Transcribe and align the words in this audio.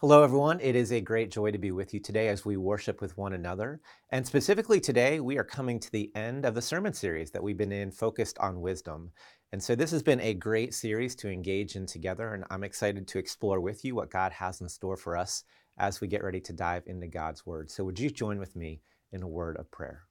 Hello, 0.00 0.22
everyone. 0.22 0.60
It 0.60 0.76
is 0.76 0.92
a 0.92 1.02
great 1.02 1.30
joy 1.30 1.50
to 1.50 1.58
be 1.58 1.72
with 1.72 1.92
you 1.92 2.00
today 2.00 2.28
as 2.28 2.42
we 2.42 2.56
worship 2.56 3.02
with 3.02 3.18
one 3.18 3.34
another. 3.34 3.82
And 4.08 4.26
specifically 4.26 4.80
today, 4.80 5.20
we 5.20 5.36
are 5.36 5.44
coming 5.44 5.78
to 5.78 5.92
the 5.92 6.10
end 6.14 6.46
of 6.46 6.54
the 6.54 6.62
sermon 6.62 6.94
series 6.94 7.32
that 7.32 7.42
we've 7.42 7.58
been 7.58 7.70
in 7.70 7.90
focused 7.90 8.38
on 8.38 8.62
wisdom. 8.62 9.10
And 9.52 9.62
so 9.62 9.74
this 9.74 9.90
has 9.90 10.02
been 10.02 10.22
a 10.22 10.32
great 10.32 10.72
series 10.72 11.14
to 11.16 11.28
engage 11.28 11.76
in 11.76 11.84
together, 11.84 12.32
and 12.32 12.44
I'm 12.48 12.64
excited 12.64 13.06
to 13.08 13.18
explore 13.18 13.60
with 13.60 13.84
you 13.84 13.94
what 13.94 14.08
God 14.08 14.32
has 14.32 14.62
in 14.62 14.70
store 14.70 14.96
for 14.96 15.18
us 15.18 15.44
as 15.76 16.00
we 16.00 16.08
get 16.08 16.24
ready 16.24 16.40
to 16.40 16.54
dive 16.54 16.84
into 16.86 17.06
God's 17.06 17.44
Word. 17.44 17.70
So 17.70 17.84
would 17.84 18.00
you 18.00 18.08
join 18.08 18.38
with 18.38 18.56
me 18.56 18.80
in 19.12 19.22
a 19.22 19.28
word 19.28 19.58
of 19.58 19.70
prayer? 19.70 20.04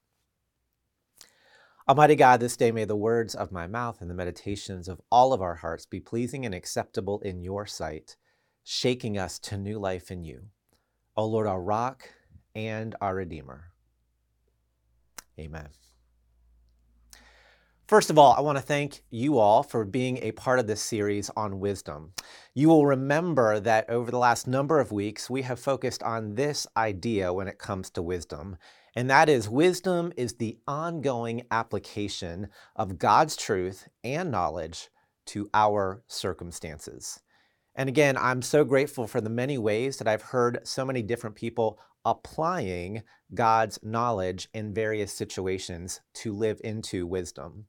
Almighty 1.88 2.16
God, 2.16 2.42
this 2.42 2.58
day 2.58 2.72
may 2.72 2.86
the 2.86 2.96
words 2.96 3.34
of 3.34 3.52
my 3.52 3.66
mouth 3.66 4.02
and 4.02 4.10
the 4.12 4.14
meditations 4.14 4.88
of 4.88 5.02
all 5.12 5.34
of 5.34 5.42
our 5.42 5.56
hearts 5.56 5.88
be 5.88 6.00
pleasing 6.00 6.46
and 6.46 6.54
acceptable 6.54 7.22
in 7.22 7.42
your 7.42 7.66
sight 7.66 8.18
shaking 8.72 9.18
us 9.18 9.40
to 9.40 9.58
new 9.58 9.80
life 9.80 10.12
in 10.12 10.24
you. 10.24 10.44
O 11.18 11.26
Lord, 11.26 11.48
our 11.48 11.60
rock 11.60 12.08
and 12.54 12.96
our 13.02 13.16
Redeemer. 13.16 13.72
Amen. 15.40 15.70
First 17.88 18.12
of 18.12 18.20
all, 18.20 18.34
I 18.34 18.42
want 18.42 18.60
to 18.60 18.64
thank 18.64 19.02
you 19.10 19.40
all 19.40 19.64
for 19.64 19.86
being 19.86 20.20
a 20.22 20.34
part 20.34 20.60
of 20.60 20.68
this 20.68 20.84
series 20.84 21.32
on 21.36 21.60
wisdom. 21.60 22.14
You 22.54 22.68
will 22.68 22.86
remember 22.86 23.60
that 23.60 23.90
over 23.90 24.12
the 24.12 24.20
last 24.20 24.46
number 24.46 24.80
of 24.80 24.92
weeks, 24.92 25.32
we 25.32 25.42
have 25.42 25.60
focused 25.60 26.04
on 26.04 26.36
this 26.36 26.68
idea 26.78 27.34
when 27.34 27.48
it 27.48 27.58
comes 27.58 27.90
to 27.90 28.04
wisdom, 28.04 28.56
and 28.96 29.10
that 29.10 29.30
is 29.30 29.50
wisdom 29.50 30.14
is 30.16 30.36
the 30.36 30.60
ongoing 30.68 31.42
application 31.50 32.50
of 32.76 33.00
God's 33.00 33.36
truth 33.36 33.88
and 34.04 34.30
knowledge 34.30 34.90
to 35.26 35.50
our 35.56 36.04
circumstances. 36.08 37.20
And 37.76 37.88
again, 37.88 38.18
I'm 38.18 38.42
so 38.42 38.64
grateful 38.64 39.08
for 39.08 39.22
the 39.22 39.30
many 39.30 39.58
ways 39.58 39.98
that 39.98 40.08
I've 40.08 40.22
heard 40.22 40.60
so 40.64 40.86
many 40.86 41.02
different 41.02 41.36
people 41.36 41.80
applying 42.06 43.04
God's 43.34 43.80
knowledge 43.84 44.50
in 44.54 44.74
various 44.74 45.14
situations 45.14 46.02
to 46.16 46.34
live 46.34 46.60
into 46.64 47.06
wisdom. 47.06 47.66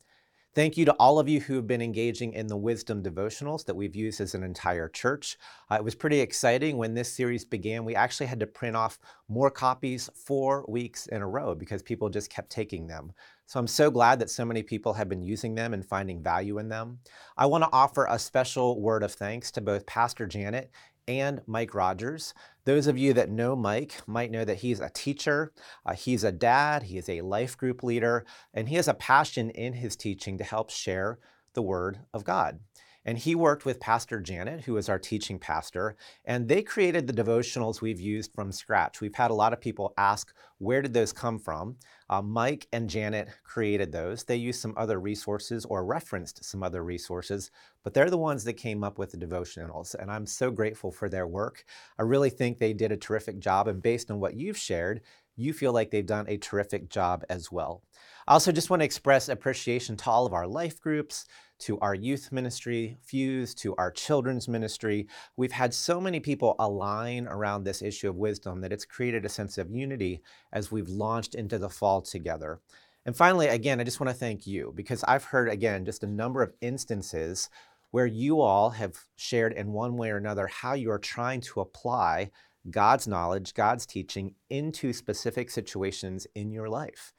Thank 0.53 0.77
you 0.77 0.85
to 0.87 0.93
all 0.95 1.21
of 1.21 1.29
you 1.29 1.41
who 1.41 1.55
have 1.55 1.69
been 1.69 1.81
engaging 1.81 2.33
in 2.33 2.49
the 2.49 2.57
wisdom 2.57 3.05
devotionals 3.05 3.65
that 3.67 3.77
we've 3.77 3.95
used 3.95 4.21
as 4.21 4.35
an 4.35 4.43
entire 4.43 4.89
church. 4.89 5.39
Uh, 5.71 5.77
it 5.77 5.85
was 5.85 5.95
pretty 5.95 6.19
exciting 6.19 6.77
when 6.77 6.95
this 6.95 7.13
series 7.13 7.45
began. 7.45 7.85
We 7.85 7.95
actually 7.95 8.27
had 8.27 8.41
to 8.41 8.49
print 8.49 8.75
off 8.75 8.99
more 9.29 9.51
copies 9.51 10.11
four 10.13 10.65
weeks 10.69 11.07
in 11.07 11.23
a 11.23 11.29
row 11.29 11.55
because 11.55 11.85
people 11.85 12.09
just 12.09 12.31
kept 12.31 12.51
taking 12.51 12.89
them. 12.89 13.13
So 13.51 13.59
I'm 13.59 13.67
so 13.67 13.91
glad 13.91 14.21
that 14.21 14.31
so 14.31 14.45
many 14.45 14.63
people 14.63 14.93
have 14.93 15.09
been 15.09 15.25
using 15.25 15.57
them 15.57 15.75
and 15.75 15.85
finding 15.85 16.23
value 16.23 16.59
in 16.59 16.69
them. 16.69 17.01
I 17.37 17.47
want 17.47 17.65
to 17.65 17.71
offer 17.73 18.07
a 18.09 18.17
special 18.17 18.81
word 18.81 19.03
of 19.03 19.13
thanks 19.13 19.51
to 19.51 19.61
both 19.61 19.87
Pastor 19.87 20.29
Janet 20.29 20.71
and 21.09 21.41
Mike 21.49 21.75
Rogers. 21.75 22.33
Those 22.65 22.87
of 22.87 22.97
you 22.97 23.13
that 23.15 23.29
know 23.29 23.57
Mike 23.57 24.03
might 24.07 24.31
know 24.31 24.45
that 24.45 24.59
he's 24.59 24.79
a 24.79 24.89
teacher, 24.89 25.53
uh, 25.85 25.95
he's 25.95 26.23
a 26.23 26.31
dad, 26.31 26.85
he 26.85 26.97
is 26.97 27.09
a 27.09 27.23
life 27.23 27.57
group 27.57 27.83
leader, 27.83 28.25
and 28.55 28.69
he 28.69 28.77
has 28.77 28.87
a 28.87 28.95
passion 28.95 29.51
in 29.51 29.73
his 29.73 29.97
teaching 29.97 30.39
to 30.39 30.45
help 30.45 30.71
share 30.71 31.19
the 31.55 31.63
Word 31.63 31.99
of 32.15 32.23
God. 32.23 32.61
And 33.05 33.17
he 33.17 33.35
worked 33.35 33.65
with 33.65 33.81
Pastor 33.81 34.21
Janet, 34.21 34.63
who 34.63 34.77
is 34.77 34.89
our 34.89 34.99
teaching 34.99 35.39
pastor, 35.39 35.97
and 36.25 36.49
they 36.49 36.63
created 36.63 37.07
the 37.07 37.13
devotionals 37.13 37.81
we've 37.81 38.01
used 38.01 38.33
from 38.35 38.53
scratch. 38.53 39.01
We've 39.01 39.15
had 39.15 39.31
a 39.31 39.35
lot 39.35 39.53
of 39.53 39.61
people 39.61 39.95
ask, 39.97 40.35
where 40.59 40.83
did 40.83 40.93
those 40.93 41.13
come 41.13 41.39
from? 41.39 41.77
Uh, 42.11 42.21
Mike 42.21 42.69
and 42.73 42.91
Janet 42.91 43.29
created 43.43 43.91
those. 43.91 44.25
They 44.25 44.37
used 44.37 44.61
some 44.61 44.75
other 44.77 45.01
resources 45.01 45.65
or 45.65 45.85
referenced 45.85 46.45
some 46.45 46.63
other 46.63 46.85
resources, 46.85 47.51
but 47.83 47.95
they're 47.95 48.11
the 48.11 48.19
ones 48.19 48.45
that 48.45 48.55
came 48.55 48.85
up 48.85 48.99
with 48.99 49.13
the 49.13 49.17
devotionals. 49.17 49.95
And 49.95 50.11
I'm 50.11 50.27
so 50.27 50.51
grateful 50.51 50.93
for 50.93 51.09
their 51.09 51.27
work. 51.27 51.65
I 51.99 52.03
really 52.03 52.31
think 52.31 52.59
they 52.59 52.75
did 52.75 52.93
a 52.93 52.97
terrific 52.97 53.39
job. 53.39 53.69
And 53.69 53.83
based 53.83 54.11
on 54.11 54.21
what 54.21 54.35
you've 54.35 54.59
shared, 54.59 55.01
you 55.41 55.53
feel 55.53 55.73
like 55.73 55.91
they've 55.91 56.07
done 56.07 56.27
a 56.29 56.39
terrific 56.39 56.89
job 56.89 57.25
as 57.29 57.51
well. 57.51 57.83
I 58.29 58.35
also 58.35 58.53
just 58.53 58.71
want 58.71 58.81
to 58.81 58.85
express 58.85 59.29
appreciation 59.29 59.97
to 59.97 60.11
all 60.11 60.27
of 60.27 60.33
our 60.33 60.47
life 60.47 60.81
groups, 60.81 61.27
to 61.61 61.79
our 61.81 61.95
youth 61.95 62.33
ministry, 62.33 62.99
Fuse, 63.03 63.55
to 63.57 63.75
our 63.77 63.91
children's 63.91 64.49
ministry. 64.49 65.09
We've 65.37 65.53
had 65.53 65.75
so 65.75 66.01
many 66.01 66.21
people 66.21 66.57
align 66.59 67.27
around 67.27 67.65
this 67.65 67.83
issue 67.83 68.09
of 68.09 68.17
wisdom 68.17 68.61
that 68.61 68.73
it's 68.73 68.85
created 68.85 69.25
a 69.25 69.29
sense 69.29 69.59
of 69.59 69.71
unity 69.71 70.23
as 70.53 70.71
we've 70.71 70.89
launched 70.89 71.35
into 71.35 71.59
the 71.59 71.69
fall 71.69 72.03
together. 72.03 72.61
And 73.05 73.17
finally, 73.17 73.49
again, 73.49 73.81
I 73.81 73.85
just 73.85 74.01
want 74.01 74.11
to 74.11 74.19
thank 74.19 74.47
you 74.47 74.73
because 74.75 75.03
I've 75.05 75.25
heard, 75.25 75.49
again, 75.49 75.85
just 75.85 76.05
a 76.05 76.07
number 76.07 76.43
of 76.43 76.53
instances 76.61 77.49
where 77.91 78.07
you 78.07 78.41
all 78.41 78.71
have 78.71 78.97
shared 79.17 79.53
in 79.53 79.73
one 79.73 79.97
way 79.97 80.11
or 80.11 80.17
another 80.17 80.47
how 80.47 80.75
you 80.75 80.91
are 80.91 80.99
trying 80.99 81.41
to 81.41 81.61
apply 81.61 82.31
God's 82.69 83.09
knowledge, 83.09 83.55
God's 83.55 83.87
teaching 83.87 84.35
into 84.51 84.93
specific 84.93 85.51
situations 85.51 86.27
in 86.35 86.51
your 86.51 86.69
life 86.69 87.13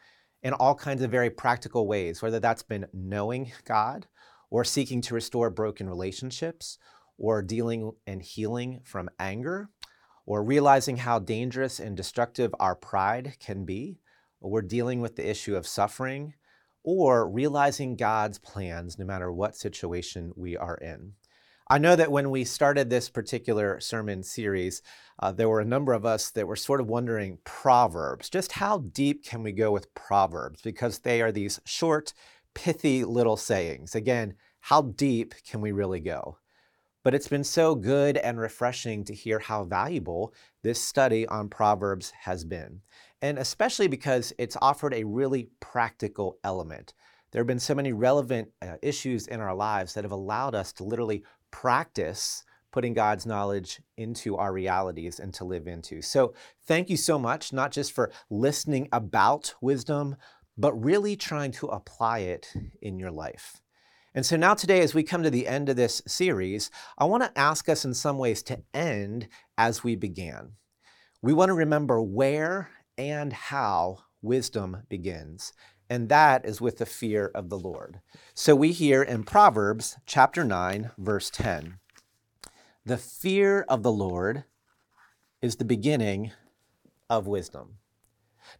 in 0.43 0.53
all 0.53 0.75
kinds 0.75 1.01
of 1.01 1.11
very 1.11 1.29
practical 1.29 1.87
ways, 1.87 2.21
whether 2.21 2.39
that's 2.39 2.63
been 2.63 2.87
knowing 2.93 3.51
God 3.65 4.07
or 4.51 4.63
seeking 4.63 5.01
to 5.01 5.15
restore 5.15 5.49
broken 5.49 5.89
relationships, 5.89 6.77
or 7.17 7.41
dealing 7.41 7.91
and 8.05 8.21
healing 8.21 8.81
from 8.83 9.09
anger, 9.17 9.69
or 10.25 10.43
realizing 10.43 10.97
how 10.97 11.19
dangerous 11.19 11.79
and 11.79 11.95
destructive 11.95 12.53
our 12.59 12.75
pride 12.75 13.35
can 13.39 13.63
be, 13.63 13.99
or 14.41 14.51
we're 14.51 14.61
dealing 14.61 14.99
with 14.99 15.15
the 15.15 15.29
issue 15.29 15.55
of 15.55 15.65
suffering, 15.65 16.33
or 16.83 17.29
realizing 17.29 17.95
God's 17.95 18.39
plans 18.39 18.99
no 18.99 19.05
matter 19.05 19.31
what 19.31 19.55
situation 19.55 20.33
we 20.35 20.57
are 20.57 20.75
in. 20.75 21.13
I 21.71 21.77
know 21.77 21.95
that 21.95 22.11
when 22.11 22.31
we 22.31 22.43
started 22.43 22.89
this 22.89 23.09
particular 23.09 23.79
sermon 23.79 24.23
series, 24.23 24.81
uh, 25.19 25.31
there 25.31 25.47
were 25.47 25.61
a 25.61 25.65
number 25.65 25.93
of 25.93 26.05
us 26.05 26.29
that 26.31 26.45
were 26.45 26.57
sort 26.57 26.81
of 26.81 26.89
wondering 26.89 27.37
Proverbs, 27.45 28.29
just 28.29 28.51
how 28.51 28.79
deep 28.79 29.23
can 29.23 29.41
we 29.41 29.53
go 29.53 29.71
with 29.71 29.93
Proverbs? 29.93 30.61
Because 30.61 30.99
they 30.99 31.21
are 31.21 31.31
these 31.31 31.61
short, 31.63 32.13
pithy 32.53 33.05
little 33.05 33.37
sayings. 33.37 33.95
Again, 33.95 34.33
how 34.59 34.81
deep 34.81 35.33
can 35.49 35.61
we 35.61 35.71
really 35.71 36.01
go? 36.01 36.39
But 37.05 37.15
it's 37.15 37.29
been 37.29 37.45
so 37.45 37.73
good 37.73 38.17
and 38.17 38.37
refreshing 38.37 39.05
to 39.05 39.15
hear 39.15 39.39
how 39.39 39.63
valuable 39.63 40.33
this 40.63 40.83
study 40.83 41.25
on 41.25 41.47
Proverbs 41.47 42.11
has 42.19 42.43
been. 42.43 42.81
And 43.21 43.39
especially 43.39 43.87
because 43.87 44.33
it's 44.37 44.57
offered 44.61 44.93
a 44.93 45.05
really 45.05 45.47
practical 45.61 46.37
element. 46.43 46.93
There 47.31 47.39
have 47.39 47.47
been 47.47 47.59
so 47.59 47.75
many 47.75 47.93
relevant 47.93 48.49
uh, 48.61 48.75
issues 48.81 49.27
in 49.27 49.39
our 49.39 49.55
lives 49.55 49.93
that 49.93 50.03
have 50.03 50.11
allowed 50.11 50.53
us 50.53 50.73
to 50.73 50.83
literally 50.83 51.23
practice 51.51 52.43
putting 52.71 52.93
God's 52.93 53.25
knowledge 53.25 53.81
into 53.97 54.37
our 54.37 54.53
realities 54.53 55.19
and 55.19 55.33
to 55.33 55.43
live 55.43 55.67
into. 55.67 56.01
So, 56.01 56.33
thank 56.65 56.89
you 56.89 56.97
so 56.97 57.19
much, 57.19 57.51
not 57.51 57.71
just 57.71 57.91
for 57.91 58.11
listening 58.29 58.87
about 58.91 59.53
wisdom, 59.61 60.15
but 60.57 60.73
really 60.73 61.15
trying 61.15 61.51
to 61.51 61.67
apply 61.67 62.19
it 62.19 62.53
in 62.81 62.97
your 62.97 63.11
life. 63.11 63.61
And 64.13 64.25
so 64.25 64.35
now, 64.35 64.53
today, 64.53 64.81
as 64.81 64.93
we 64.93 65.03
come 65.03 65.23
to 65.23 65.29
the 65.29 65.47
end 65.47 65.69
of 65.69 65.77
this 65.77 66.01
series, 66.05 66.69
I 66.97 67.05
want 67.05 67.23
to 67.23 67.39
ask 67.39 67.69
us 67.69 67.85
in 67.85 67.93
some 67.93 68.17
ways 68.17 68.43
to 68.43 68.61
end 68.73 69.29
as 69.57 69.83
we 69.83 69.95
began. 69.95 70.53
We 71.21 71.33
want 71.33 71.49
to 71.49 71.53
remember 71.53 72.01
where 72.01 72.69
and 72.97 73.31
how 73.31 73.99
wisdom 74.21 74.83
begins, 74.89 75.53
and 75.91 76.07
that 76.07 76.45
is 76.45 76.61
with 76.61 76.77
the 76.77 76.85
fear 76.85 77.29
of 77.35 77.49
the 77.49 77.59
Lord. 77.59 77.99
So 78.33 78.55
we 78.55 78.71
hear 78.71 79.03
in 79.03 79.25
Proverbs 79.25 79.97
chapter 80.05 80.45
9, 80.45 80.91
verse 80.97 81.29
10 81.29 81.79
The 82.85 82.95
fear 82.95 83.65
of 83.67 83.83
the 83.83 83.91
Lord 83.91 84.45
is 85.41 85.57
the 85.57 85.65
beginning 85.65 86.31
of 87.09 87.27
wisdom. 87.27 87.79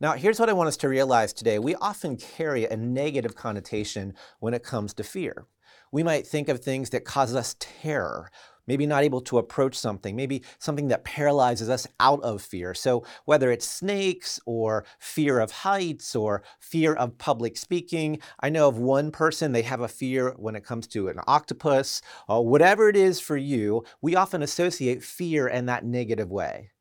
Now, 0.02 0.12
here's 0.12 0.42
what 0.42 0.50
I 0.50 0.54
want 0.54 0.68
us 0.68 0.78
to 0.78 0.90
realize 0.90 1.32
today. 1.32 1.58
We 1.58 1.74
often 1.76 2.18
carry 2.18 2.66
a 2.66 2.76
negative 2.76 3.34
connotation 3.34 4.14
when 4.42 4.54
it 4.54 4.62
comes 4.62 4.94
to 4.96 5.04
fear. 5.04 5.46
We 5.90 6.04
might 6.04 6.28
think 6.28 6.50
of 6.50 6.60
things 6.60 6.90
that 6.90 7.06
cause 7.06 7.34
us 7.34 7.56
terror, 7.60 8.30
maybe 8.68 8.86
not 8.86 9.04
able 9.04 9.22
to 9.22 9.38
approach 9.38 9.76
something, 9.78 10.16
maybe 10.16 10.44
something 10.60 10.88
that 10.90 11.04
paralyzes 11.04 11.70
us 11.70 11.88
out 12.00 12.22
of 12.24 12.42
fear. 12.42 12.74
So, 12.74 13.06
whether 13.26 13.52
it's 13.52 13.68
snakes 13.68 14.40
or 14.46 14.86
fear 15.00 15.40
of 15.40 15.52
heights 15.52 16.16
or 16.16 16.44
fear 16.60 16.94
of 16.94 17.18
public 17.18 17.58
speaking, 17.58 18.20
I 18.40 18.50
know 18.50 18.68
of 18.68 18.78
one 18.78 19.12
person, 19.12 19.52
they 19.52 19.62
have 19.64 19.82
a 19.82 19.88
fear 19.88 20.34
when 20.38 20.56
it 20.56 20.66
comes 20.66 20.88
to 20.88 21.08
an 21.08 21.20
octopus, 21.28 22.02
whatever 22.28 22.90
it 22.90 22.96
is 22.96 23.20
for 23.20 23.38
you, 23.38 23.84
we 24.02 24.16
often 24.16 24.42
associate 24.42 25.04
fear 25.04 25.48
in 25.48 25.66
that 25.68 25.86
negative 25.86 26.32
way. 26.32 26.72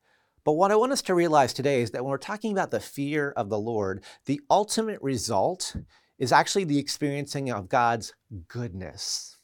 But 0.44 0.52
what 0.52 0.70
I 0.70 0.76
want 0.76 0.92
us 0.92 1.02
to 1.02 1.14
realize 1.14 1.52
today 1.52 1.82
is 1.82 1.90
that 1.90 2.02
when 2.02 2.10
we're 2.10 2.18
talking 2.18 2.52
about 2.52 2.70
the 2.70 2.80
fear 2.80 3.32
of 3.32 3.50
the 3.50 3.58
Lord, 3.58 4.02
the 4.24 4.40
ultimate 4.50 5.00
result 5.02 5.76
is 6.18 6.32
actually 6.32 6.64
the 6.64 6.78
experiencing 6.78 7.50
of 7.50 7.68
God's 7.68 8.14
goodness. 8.48 9.36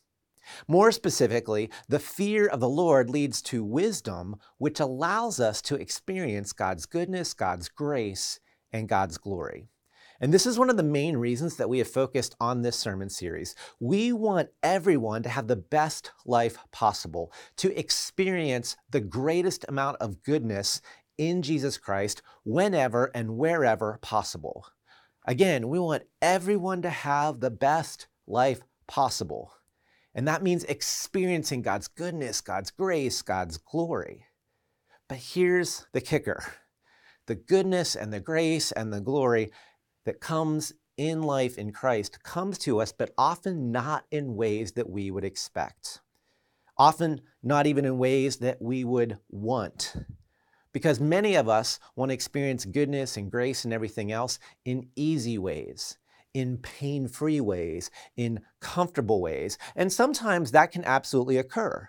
More 0.68 0.92
specifically, 0.92 1.70
the 1.88 1.98
fear 1.98 2.46
of 2.46 2.60
the 2.60 2.68
Lord 2.68 3.10
leads 3.10 3.42
to 3.42 3.64
wisdom, 3.64 4.36
which 4.58 4.80
allows 4.80 5.40
us 5.40 5.60
to 5.62 5.76
experience 5.76 6.52
God's 6.52 6.86
goodness, 6.86 7.34
God's 7.34 7.68
grace, 7.68 8.40
and 8.72 8.88
God's 8.88 9.18
glory. 9.18 9.68
And 10.20 10.32
this 10.32 10.46
is 10.46 10.58
one 10.58 10.70
of 10.70 10.76
the 10.76 10.82
main 10.82 11.16
reasons 11.16 11.56
that 11.56 11.68
we 11.68 11.78
have 11.78 11.90
focused 11.90 12.36
on 12.40 12.62
this 12.62 12.76
sermon 12.76 13.10
series. 13.10 13.54
We 13.80 14.12
want 14.12 14.48
everyone 14.62 15.22
to 15.24 15.28
have 15.28 15.46
the 15.46 15.56
best 15.56 16.10
life 16.24 16.56
possible, 16.72 17.32
to 17.58 17.78
experience 17.78 18.76
the 18.90 19.00
greatest 19.00 19.64
amount 19.68 19.98
of 20.00 20.22
goodness 20.22 20.80
in 21.18 21.42
Jesus 21.42 21.76
Christ 21.76 22.22
whenever 22.44 23.10
and 23.14 23.36
wherever 23.36 23.98
possible. 24.00 24.66
Again, 25.26 25.68
we 25.68 25.78
want 25.78 26.04
everyone 26.22 26.82
to 26.82 26.90
have 26.90 27.40
the 27.40 27.50
best 27.50 28.06
life 28.26 28.60
possible. 28.86 29.52
And 30.16 30.26
that 30.26 30.42
means 30.42 30.64
experiencing 30.64 31.60
God's 31.60 31.88
goodness, 31.88 32.40
God's 32.40 32.70
grace, 32.70 33.20
God's 33.20 33.58
glory. 33.58 34.24
But 35.08 35.18
here's 35.18 35.86
the 35.92 36.00
kicker 36.00 36.42
the 37.26 37.34
goodness 37.34 37.94
and 37.94 38.12
the 38.12 38.20
grace 38.20 38.72
and 38.72 38.92
the 38.92 39.00
glory 39.00 39.50
that 40.06 40.20
comes 40.20 40.72
in 40.96 41.22
life 41.22 41.58
in 41.58 41.70
Christ 41.70 42.22
comes 42.22 42.56
to 42.58 42.80
us, 42.80 42.92
but 42.92 43.12
often 43.18 43.70
not 43.70 44.06
in 44.10 44.36
ways 44.36 44.72
that 44.72 44.88
we 44.88 45.10
would 45.10 45.24
expect. 45.24 46.00
Often 46.78 47.20
not 47.42 47.66
even 47.66 47.84
in 47.84 47.98
ways 47.98 48.38
that 48.38 48.62
we 48.62 48.84
would 48.84 49.18
want. 49.28 49.94
Because 50.72 51.00
many 51.00 51.34
of 51.34 51.48
us 51.48 51.78
want 51.94 52.10
to 52.10 52.14
experience 52.14 52.64
goodness 52.64 53.16
and 53.18 53.30
grace 53.30 53.64
and 53.64 53.74
everything 53.74 54.12
else 54.12 54.38
in 54.64 54.88
easy 54.94 55.36
ways, 55.36 55.98
in 56.36 56.58
pain 56.58 57.08
free 57.08 57.40
ways, 57.40 57.90
in 58.14 58.38
comfortable 58.60 59.22
ways. 59.22 59.56
And 59.74 59.90
sometimes 59.90 60.50
that 60.50 60.70
can 60.70 60.84
absolutely 60.84 61.38
occur. 61.38 61.88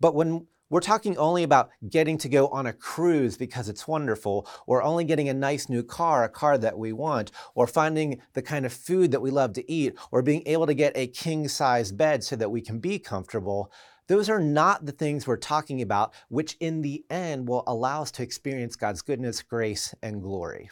But 0.00 0.14
when 0.14 0.46
we're 0.70 0.80
talking 0.80 1.18
only 1.18 1.42
about 1.42 1.68
getting 1.86 2.16
to 2.18 2.30
go 2.30 2.48
on 2.48 2.64
a 2.64 2.72
cruise 2.72 3.36
because 3.36 3.68
it's 3.68 3.86
wonderful, 3.86 4.48
or 4.66 4.82
only 4.82 5.04
getting 5.04 5.28
a 5.28 5.34
nice 5.34 5.68
new 5.68 5.82
car, 5.82 6.24
a 6.24 6.30
car 6.30 6.56
that 6.56 6.78
we 6.78 6.94
want, 6.94 7.30
or 7.54 7.66
finding 7.66 8.22
the 8.32 8.40
kind 8.40 8.64
of 8.64 8.72
food 8.72 9.10
that 9.10 9.20
we 9.20 9.30
love 9.30 9.52
to 9.52 9.70
eat, 9.70 9.98
or 10.10 10.22
being 10.22 10.42
able 10.46 10.66
to 10.66 10.72
get 10.72 10.96
a 10.96 11.06
king 11.06 11.46
size 11.46 11.92
bed 11.92 12.24
so 12.24 12.36
that 12.36 12.50
we 12.50 12.62
can 12.62 12.78
be 12.78 12.98
comfortable. 12.98 13.70
Those 14.06 14.30
are 14.30 14.40
not 14.40 14.86
the 14.86 14.92
things 14.92 15.26
we're 15.26 15.36
talking 15.36 15.82
about, 15.82 16.14
which 16.30 16.56
in 16.58 16.80
the 16.80 17.04
end 17.10 17.46
will 17.46 17.64
allow 17.66 18.00
us 18.00 18.10
to 18.12 18.22
experience 18.22 18.76
God's 18.76 19.02
goodness, 19.02 19.42
grace, 19.42 19.94
and 20.02 20.22
glory. 20.22 20.70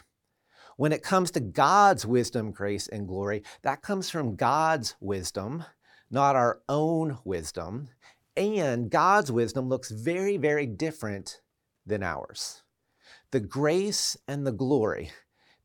When 0.77 0.91
it 0.91 1.03
comes 1.03 1.31
to 1.31 1.39
God's 1.39 2.05
wisdom, 2.05 2.51
grace, 2.51 2.87
and 2.87 3.07
glory, 3.07 3.43
that 3.63 3.81
comes 3.81 4.11
from 4.11 4.35
God's 4.35 4.95
wisdom, 4.99 5.65
not 6.11 6.35
our 6.35 6.61
own 6.69 7.17
wisdom. 7.25 7.89
And 8.35 8.91
God's 8.91 9.31
wisdom 9.31 9.67
looks 9.69 9.89
very, 9.89 10.37
very 10.37 10.67
different 10.67 11.41
than 11.85 12.03
ours. 12.03 12.61
The 13.31 13.39
grace 13.39 14.15
and 14.27 14.45
the 14.45 14.51
glory 14.51 15.11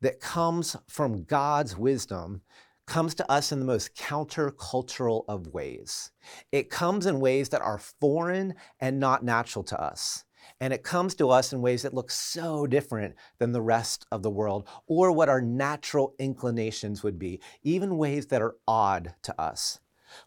that 0.01 0.19
comes 0.19 0.75
from 0.87 1.25
God's 1.25 1.77
wisdom 1.77 2.41
comes 2.87 3.13
to 3.15 3.31
us 3.31 3.51
in 3.51 3.59
the 3.59 3.65
most 3.65 3.95
countercultural 3.95 5.25
of 5.27 5.47
ways. 5.47 6.11
It 6.51 6.71
comes 6.71 7.05
in 7.05 7.19
ways 7.19 7.49
that 7.49 7.61
are 7.61 7.77
foreign 7.77 8.55
and 8.79 8.99
not 8.99 9.23
natural 9.23 9.63
to 9.65 9.79
us. 9.79 10.25
And 10.63 10.71
it 10.71 10.81
comes 10.81 11.13
to 11.15 11.29
us 11.29 11.51
in 11.51 11.61
ways 11.61 11.81
that 11.81 11.93
look 11.93 12.09
so 12.09 12.65
different 12.65 13.15
than 13.37 13.51
the 13.51 13.61
rest 13.61 14.05
of 14.13 14.23
the 14.23 14.29
world 14.29 14.65
or 14.87 15.11
what 15.11 15.27
our 15.27 15.41
natural 15.41 16.15
inclinations 16.19 17.03
would 17.03 17.19
be, 17.19 17.41
even 17.63 17.97
ways 17.97 18.27
that 18.27 18.41
are 18.41 18.55
odd 18.65 19.13
to 19.23 19.41
us. 19.41 19.81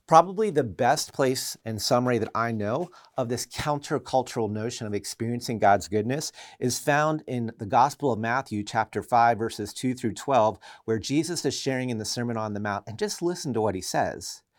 Probably 0.07 0.51
the 0.51 0.63
best 0.63 1.15
place 1.15 1.57
and 1.65 1.81
summary 1.81 2.19
that 2.19 2.29
I 2.35 2.53
know 2.53 2.91
of 3.17 3.31
this 3.31 3.47
countercultural 3.47 4.51
notion 4.51 4.87
of 4.87 4.93
experiencing 4.93 5.59
God's 5.59 5.89
goodness 5.89 6.33
is 6.61 6.79
found 6.79 7.25
in 7.27 7.53
the 7.57 7.65
Gospel 7.65 8.13
of 8.13 8.19
Matthew, 8.19 8.63
chapter 8.63 9.03
5, 9.03 9.39
verses 9.39 9.73
2 9.73 9.95
through 9.95 10.13
12, 10.13 10.59
where 10.85 10.99
Jesus 10.99 11.47
is 11.47 11.59
sharing 11.59 11.89
in 11.89 11.97
the 11.97 12.05
Sermon 12.05 12.37
on 12.37 12.53
the 12.53 12.61
Mount. 12.61 12.85
And 12.87 12.99
just 12.99 13.23
listen 13.23 13.55
to 13.55 13.63
what 13.63 13.75
he 13.75 13.81
says. 13.81 14.43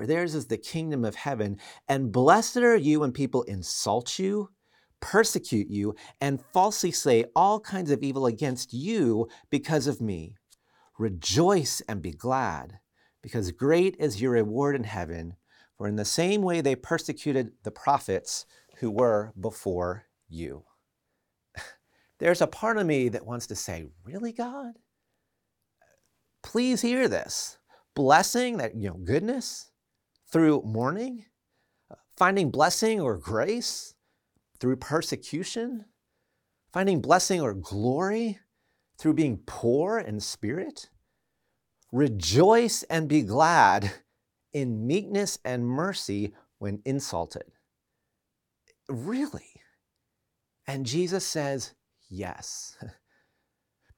for 0.00 0.06
theirs 0.06 0.34
is 0.34 0.46
the 0.46 0.56
kingdom 0.56 1.04
of 1.04 1.14
heaven. 1.14 1.58
And 1.86 2.10
blessed 2.10 2.56
are 2.56 2.74
you 2.74 3.00
when 3.00 3.12
people 3.12 3.42
insult 3.42 4.18
you, 4.18 4.48
persecute 4.98 5.68
you, 5.68 5.94
and 6.22 6.42
falsely 6.54 6.90
say 6.90 7.26
all 7.36 7.60
kinds 7.60 7.90
of 7.90 8.02
evil 8.02 8.24
against 8.24 8.72
you 8.72 9.28
because 9.50 9.86
of 9.86 10.00
me. 10.00 10.36
Rejoice 10.98 11.82
and 11.86 12.00
be 12.00 12.12
glad, 12.12 12.78
because 13.22 13.52
great 13.52 13.94
is 13.98 14.22
your 14.22 14.30
reward 14.30 14.74
in 14.74 14.84
heaven 14.84 15.36
for 15.76 15.86
in 15.86 15.96
the 15.96 16.06
same 16.06 16.40
way 16.40 16.62
they 16.62 16.76
persecuted 16.76 17.52
the 17.62 17.70
prophets 17.70 18.46
who 18.78 18.90
were 18.90 19.34
before 19.38 20.06
you. 20.30 20.64
There's 22.18 22.40
a 22.40 22.46
part 22.46 22.78
of 22.78 22.86
me 22.86 23.10
that 23.10 23.26
wants 23.26 23.46
to 23.48 23.54
say, 23.54 23.84
Really, 24.02 24.32
God? 24.32 24.78
Please 26.42 26.80
hear 26.80 27.06
this. 27.06 27.58
Blessing, 27.94 28.56
that, 28.56 28.74
you 28.74 28.88
know, 28.88 28.96
goodness 28.96 29.69
through 30.30 30.62
mourning, 30.62 31.24
uh, 31.90 31.96
finding 32.16 32.50
blessing 32.50 33.00
or 33.00 33.16
grace 33.16 33.94
through 34.58 34.76
persecution, 34.76 35.86
finding 36.72 37.00
blessing 37.00 37.40
or 37.40 37.54
glory 37.54 38.38
through 38.98 39.14
being 39.14 39.40
poor 39.46 39.98
in 39.98 40.20
spirit. 40.20 40.90
Rejoice 41.92 42.82
and 42.84 43.08
be 43.08 43.22
glad 43.22 43.90
in 44.52 44.86
meekness 44.86 45.38
and 45.44 45.66
mercy 45.66 46.34
when 46.58 46.82
insulted. 46.84 47.44
Really? 48.88 49.48
And 50.66 50.86
Jesus 50.86 51.26
says, 51.26 51.74
yes. 52.08 52.76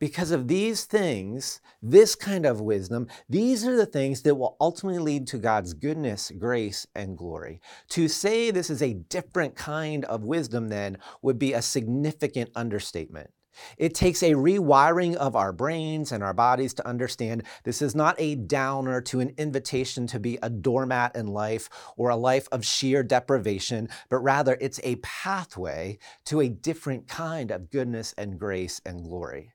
because 0.03 0.33
of 0.33 0.49
these 0.49 0.85
things, 0.85 1.61
this 1.81 2.17
kind 2.17 2.45
of 2.45 2.61
wisdom, 2.61 3.07
these 3.29 3.65
are 3.65 3.77
the 3.77 3.87
things 3.87 4.23
that 4.23 4.35
will 4.35 4.57
ultimately 4.61 4.99
lead 4.99 5.29
to 5.29 5.39
God's 5.39 5.75
goodness, 5.75 6.33
grace, 6.37 6.85
and 6.97 7.17
glory. 7.17 7.61
To 7.91 8.09
say 8.09 8.51
this 8.51 8.69
is 8.69 8.83
a 8.83 8.95
different 8.95 9.55
kind 9.55 10.05
of 10.07 10.25
wisdom, 10.25 10.71
then, 10.71 10.99
would 11.23 11.39
be 11.39 11.53
a 11.53 11.63
significant 11.63 12.51
understatement. 12.57 13.31
It 13.79 13.95
takes 13.95 14.25
a 14.25 14.33
rewiring 14.33 15.15
of 15.15 15.37
our 15.37 15.53
brains 15.53 16.11
and 16.11 16.25
our 16.25 16.35
bodies 16.35 16.75
to 16.75 16.89
understand 16.89 17.45
this 17.63 17.81
is 17.81 17.95
not 17.95 18.17
a 18.19 18.35
downer 18.35 19.01
to 19.03 19.21
an 19.21 19.33
invitation 19.39 20.09
to 20.09 20.19
be 20.19 20.37
a 20.43 20.51
doormat 20.51 21.15
in 21.15 21.29
life 21.29 21.71
or 21.97 22.11
a 22.11 22.17
life 22.17 22.49
of 22.51 22.67
sheer 22.67 23.05
deprivation, 23.05 23.89
but 24.09 24.19
rather 24.19 24.59
it's 24.61 24.81
a 24.83 24.97
pathway 24.97 25.97
to 26.25 26.41
a 26.41 26.49
different 26.49 27.07
kind 27.07 27.53
of 27.53 27.71
goodness 27.71 28.17
and 28.19 28.37
grace 28.37 28.81
and 28.85 29.05
glory. 29.05 29.53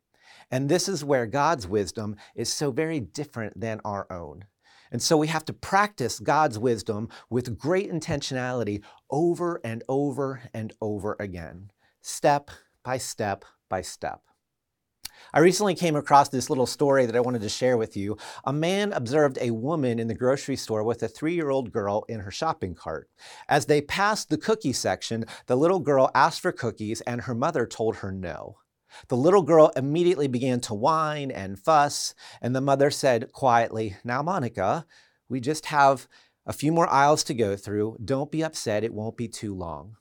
And 0.50 0.70
this 0.70 0.88
is 0.88 1.04
where 1.04 1.26
God's 1.26 1.68
wisdom 1.68 2.16
is 2.36 2.52
so 2.52 2.72
very 2.72 3.00
different 3.00 3.60
than 3.60 3.82
our 3.84 4.08
own. 4.12 4.46
And 4.92 5.02
so 5.02 5.18
we 5.18 5.28
have 5.28 5.46
to 5.46 5.54
practice 5.54 6.20
God's 6.20 6.58
wisdom 6.58 7.10
with 7.30 7.58
great 7.58 7.92
intentionality 7.92 8.82
over 9.12 9.60
and 9.64 9.84
over 9.90 10.44
and 10.54 10.74
over 10.82 11.18
again, 11.20 11.72
step 12.02 12.50
by 12.84 12.98
step 12.98 13.44
by 13.70 13.82
step. 13.82 14.22
I 15.34 15.40
recently 15.40 15.76
came 15.76 15.96
across 15.96 16.30
this 16.30 16.50
little 16.50 16.66
story 16.66 17.06
that 17.06 17.16
I 17.16 17.20
wanted 17.20 17.42
to 17.42 17.50
share 17.50 17.76
with 17.76 17.98
you. 17.98 18.18
A 18.46 18.54
man 18.54 18.94
observed 18.94 19.38
a 19.42 19.52
woman 19.52 20.00
in 20.00 20.08
the 20.08 20.16
grocery 20.16 20.56
store 20.56 20.84
with 20.84 21.04
a 21.04 21.08
three 21.08 21.34
year 21.34 21.50
old 21.50 21.72
girl 21.72 22.06
in 22.08 22.22
her 22.22 22.32
shopping 22.32 22.76
cart. 22.76 23.10
As 23.50 23.66
they 23.66 23.82
passed 23.82 24.30
the 24.30 24.38
cookie 24.38 24.74
section, 24.74 25.26
the 25.48 25.58
little 25.58 25.80
girl 25.80 26.12
asked 26.16 26.40
for 26.40 26.52
cookies 26.52 27.02
and 27.02 27.22
her 27.22 27.36
mother 27.36 27.66
told 27.66 27.98
her 27.98 28.12
no. 28.12 28.58
The 29.08 29.18
little 29.18 29.42
girl 29.42 29.72
immediately 29.76 30.28
began 30.28 30.60
to 30.62 30.74
whine 30.74 31.32
and 31.32 31.60
fuss, 31.60 32.14
and 32.42 32.56
the 32.56 32.62
mother 32.62 32.92
said 32.92 33.32
quietly, 33.32 33.98
Now, 34.04 34.22
Monica, 34.22 34.86
we 35.30 35.40
just 35.40 35.68
have 35.68 36.08
a 36.46 36.54
few 36.54 36.72
more 36.72 36.88
aisles 36.88 37.24
to 37.26 37.34
go 37.34 37.56
through. 37.56 37.98
Don't 38.04 38.32
be 38.32 38.44
upset, 38.44 38.84
it 38.84 38.94
won't 38.94 39.18
be 39.18 39.28
too 39.28 39.54
long. 39.54 39.98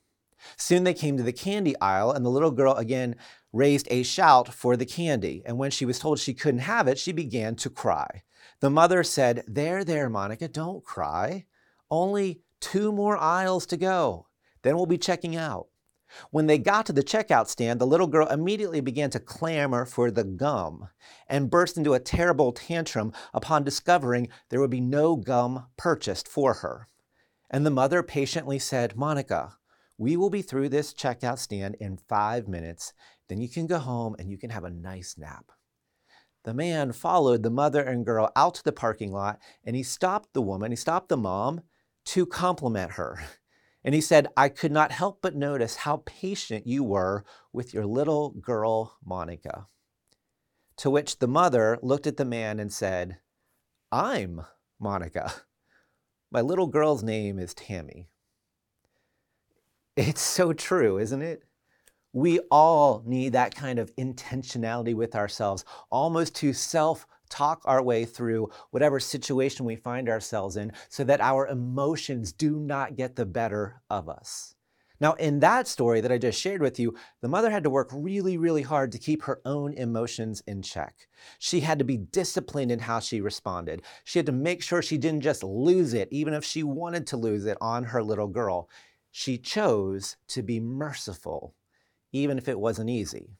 Soon 0.57 0.85
they 0.85 0.95
came 0.95 1.17
to 1.17 1.23
the 1.23 1.33
candy 1.33 1.79
aisle, 1.81 2.12
and 2.12 2.25
the 2.25 2.31
little 2.31 2.50
girl 2.50 2.75
again 2.75 3.17
raised 3.53 3.88
a 3.91 4.03
shout 4.03 4.53
for 4.53 4.76
the 4.76 4.87
candy. 4.87 5.43
And 5.45 5.59
when 5.59 5.71
she 5.71 5.85
was 5.85 5.99
told 5.99 6.19
she 6.19 6.35
couldn't 6.35 6.61
have 6.61 6.87
it, 6.88 6.99
she 6.99 7.12
began 7.12 7.57
to 7.57 7.71
cry. 7.71 8.23
The 8.61 8.71
mother 8.71 9.03
said, 9.03 9.45
There, 9.47 9.85
there, 9.85 10.09
Monica, 10.09 10.49
don't 10.49 10.85
cry. 10.85 11.47
Only 11.91 12.41
two 12.61 12.93
more 12.93 13.17
aisles 13.17 13.67
to 13.67 13.76
go. 13.76 14.29
Then 14.62 14.76
we'll 14.76 14.87
be 14.87 14.99
checking 14.99 15.37
out. 15.37 15.69
When 16.30 16.46
they 16.46 16.58
got 16.58 16.87
to 16.87 16.92
the 16.92 17.02
checkout 17.02 17.49
stand, 17.49 17.80
the 17.80 17.87
little 17.87 18.06
girl 18.06 18.26
immediately 18.28 18.80
began 18.80 19.11
to 19.11 19.20
clamor 19.20 19.85
for 19.85 20.11
the 20.11 20.25
gum 20.25 20.88
and 21.28 21.50
burst 21.50 21.76
into 21.76 21.94
a 21.94 22.00
terrible 22.00 22.52
tantrum 22.52 23.12
upon 23.32 23.64
discovering 23.64 24.28
there 24.49 24.61
would 24.61 24.70
be 24.70 24.80
no 24.80 25.16
gum 25.16 25.66
purchased 25.76 26.28
for 26.28 26.54
her. 26.54 26.88
And 27.50 27.64
the 27.64 27.70
mother 27.70 28.02
patiently 28.02 28.58
said, 28.58 28.96
Monica, 28.96 29.56
we 29.99 30.16
will 30.16 30.30
be 30.30 30.42
through 30.42 30.68
this 30.68 30.92
checkout 30.92 31.38
stand 31.38 31.76
in 31.80 31.96
five 31.96 32.49
minutes. 32.49 32.92
Then 33.28 33.40
you 33.40 33.49
can 33.49 33.66
go 33.66 33.78
home 33.78 34.16
and 34.18 34.30
you 34.30 34.38
can 34.38 34.50
have 34.50 34.64
a 34.64 34.70
nice 34.70 35.16
nap. 35.16 35.52
The 36.44 36.54
man 36.54 36.92
followed 36.92 37.42
the 37.42 37.50
mother 37.50 37.82
and 37.82 38.04
girl 38.06 38.30
out 38.37 38.54
to 38.56 38.64
the 38.64 38.73
parking 38.73 39.12
lot 39.12 39.40
and 39.64 39.75
he 39.75 39.82
stopped 39.82 40.32
the 40.32 40.42
woman, 40.42 40.70
he 40.70 40.76
stopped 40.76 41.08
the 41.08 41.16
mom 41.16 41.62
to 42.06 42.26
compliment 42.26 42.92
her. 42.92 43.18
And 43.87 43.95
he 43.95 44.00
said, 44.00 44.26
I 44.37 44.49
could 44.49 44.73
not 44.73 44.90
help 44.90 45.21
but 45.23 45.37
notice 45.37 45.76
how 45.76 46.02
patient 46.05 46.66
you 46.66 46.83
were 46.83 47.25
with 47.52 47.73
your 47.73 47.87
little 47.87 48.31
girl, 48.31 48.99
Monica. 49.05 49.69
To 50.78 50.90
which 50.90 51.21
the 51.21 51.28
mother 51.28 51.78
looked 51.83 52.09
at 52.09 52.16
the 52.16 52.25
man 52.25 52.59
and 52.59 52.73
said, 52.73 53.19
I'm 53.93 54.43
Monica. 54.81 55.33
My 56.33 56.40
little 56.40 56.66
girl's 56.66 57.05
name 57.05 57.38
is 57.38 57.55
Tammy. 57.55 58.09
It's 59.97 60.21
so 60.21 60.52
true, 60.52 60.99
isn't 60.99 61.23
it? 61.23 61.45
We 62.12 62.40
all 62.50 63.05
need 63.07 63.35
that 63.35 63.55
kind 63.55 63.78
of 63.78 63.95
intentionality 63.95 64.95
with 64.95 65.14
ourselves, 65.14 65.64
almost 65.90 66.35
to 66.37 66.52
self 66.52 67.07
talk 67.28 67.62
our 67.64 67.83
way 67.83 68.04
through 68.04 68.50
whatever 68.71 69.00
situation 69.00 69.66
we 69.66 69.76
find 69.76 70.09
ourselves 70.09 70.56
in 70.56 70.73
so 70.88 71.04
that 71.04 71.21
our 71.21 71.47
emotions 71.47 72.33
do 72.33 72.59
not 72.59 72.97
get 72.97 73.16
the 73.16 73.26
better 73.26 73.83
of 73.90 74.09
us. 74.09 74.54
Now, 74.99 75.12
in 75.14 75.40
that 75.40 75.68
story 75.68 76.00
that 76.00 76.11
I 76.11 76.16
just 76.16 76.40
shared 76.40 76.62
with 76.62 76.80
you, 76.80 76.95
the 77.21 77.28
mother 77.28 77.50
had 77.50 77.64
to 77.64 77.71
work 77.71 77.90
really, 77.92 78.38
really 78.38 78.62
hard 78.62 78.92
to 78.92 78.99
keep 78.99 79.23
her 79.25 79.40
own 79.45 79.75
emotions 79.75 80.42
in 80.47 80.62
check. 80.62 81.09
She 81.38 81.61
had 81.61 81.78
to 81.78 81.85
be 81.85 81.99
disciplined 81.99 82.73
in 82.73 82.78
how 82.78 83.00
she 83.00 83.21
responded. 83.21 83.83
She 84.04 84.18
had 84.18 84.26
to 84.26 84.33
make 84.33 84.62
sure 84.62 84.80
she 84.80 84.97
didn't 84.97 85.21
just 85.21 85.42
lose 85.42 85.92
it, 85.92 86.09
even 86.11 86.33
if 86.33 86.45
she 86.45 86.62
wanted 86.62 87.06
to 87.09 87.18
lose 87.18 87.45
it 87.45 87.59
on 87.61 87.85
her 87.85 88.02
little 88.02 88.28
girl. 88.28 88.71
She 89.11 89.37
chose 89.37 90.16
to 90.28 90.42
be 90.42 90.61
merciful, 90.61 91.54
even 92.12 92.38
if 92.38 92.49
it 92.49 92.59
wasn't 92.59 92.90
easy. 92.90 93.37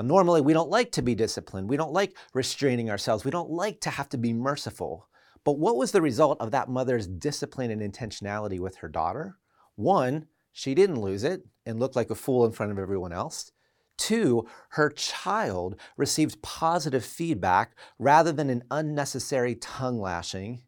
Now, 0.00 0.06
normally, 0.06 0.40
we 0.40 0.54
don't 0.54 0.70
like 0.70 0.92
to 0.92 1.02
be 1.02 1.14
disciplined. 1.14 1.68
We 1.68 1.76
don't 1.76 1.92
like 1.92 2.16
restraining 2.32 2.88
ourselves. 2.88 3.22
We 3.22 3.30
don't 3.30 3.50
like 3.50 3.82
to 3.82 3.90
have 3.90 4.08
to 4.10 4.16
be 4.16 4.32
merciful. 4.32 5.06
But 5.44 5.58
what 5.58 5.76
was 5.76 5.92
the 5.92 6.00
result 6.00 6.40
of 6.40 6.52
that 6.52 6.70
mother's 6.70 7.06
discipline 7.06 7.70
and 7.70 7.82
intentionality 7.82 8.58
with 8.58 8.76
her 8.76 8.88
daughter? 8.88 9.36
One, 9.76 10.26
she 10.52 10.74
didn't 10.74 11.02
lose 11.02 11.22
it 11.22 11.42
and 11.66 11.78
look 11.78 11.96
like 11.96 12.08
a 12.08 12.14
fool 12.14 12.46
in 12.46 12.52
front 12.52 12.72
of 12.72 12.78
everyone 12.78 13.12
else. 13.12 13.52
Two, 13.98 14.48
her 14.70 14.88
child 14.88 15.78
received 15.98 16.40
positive 16.40 17.04
feedback 17.04 17.76
rather 17.98 18.32
than 18.32 18.48
an 18.48 18.64
unnecessary 18.70 19.54
tongue 19.54 20.00
lashing. 20.00 20.62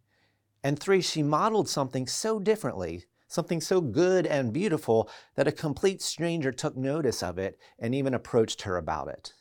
And 0.62 0.78
three, 0.78 1.00
she 1.00 1.22
modeled 1.22 1.70
something 1.70 2.06
so 2.06 2.38
differently 2.38 3.06
something 3.32 3.62
so 3.62 3.80
good 3.80 4.26
and 4.26 4.52
beautiful 4.52 5.08
that 5.36 5.48
a 5.48 5.52
complete 5.52 6.02
stranger 6.02 6.52
took 6.52 6.76
notice 6.76 7.22
of 7.22 7.38
it 7.38 7.58
and 7.78 7.94
even 7.94 8.12
approached 8.12 8.62
her 8.62 8.76
about 8.76 9.08
it. 9.08 9.32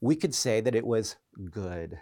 We 0.00 0.16
could 0.16 0.34
say 0.34 0.62
that 0.62 0.74
it 0.74 0.86
was 0.86 1.16
good. 1.50 2.00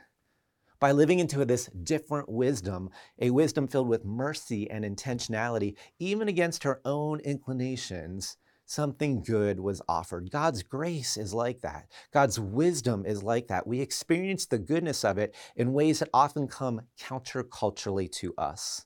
By 0.79 0.93
living 0.93 1.19
into 1.19 1.45
this 1.45 1.67
different 1.67 2.29
wisdom, 2.29 2.91
a 3.19 3.31
wisdom 3.31 3.67
filled 3.67 3.89
with 3.89 4.05
mercy 4.05 4.71
and 4.71 4.85
intentionality, 4.85 5.75
even 5.99 6.29
against 6.29 6.63
her 6.63 6.81
own 6.85 7.19
inclinations, 7.21 8.37
something 8.65 9.23
good 9.23 9.59
was 9.59 9.83
offered. 9.89 10.31
God's 10.31 10.63
grace 10.63 11.17
is 11.17 11.35
like 11.35 11.61
that. 11.63 11.87
God's 12.13 12.39
wisdom 12.39 13.05
is 13.05 13.25
like 13.25 13.49
that. 13.49 13.67
We 13.67 13.81
experience 13.81 14.47
the 14.47 14.59
goodness 14.59 15.05
of 15.05 15.19
it 15.19 15.35
in 15.57 15.73
ways 15.73 15.99
that 15.99 16.11
often 16.15 16.47
come 16.47 16.83
counterculturally 17.01 18.13
to 18.13 18.33
us. 18.39 18.86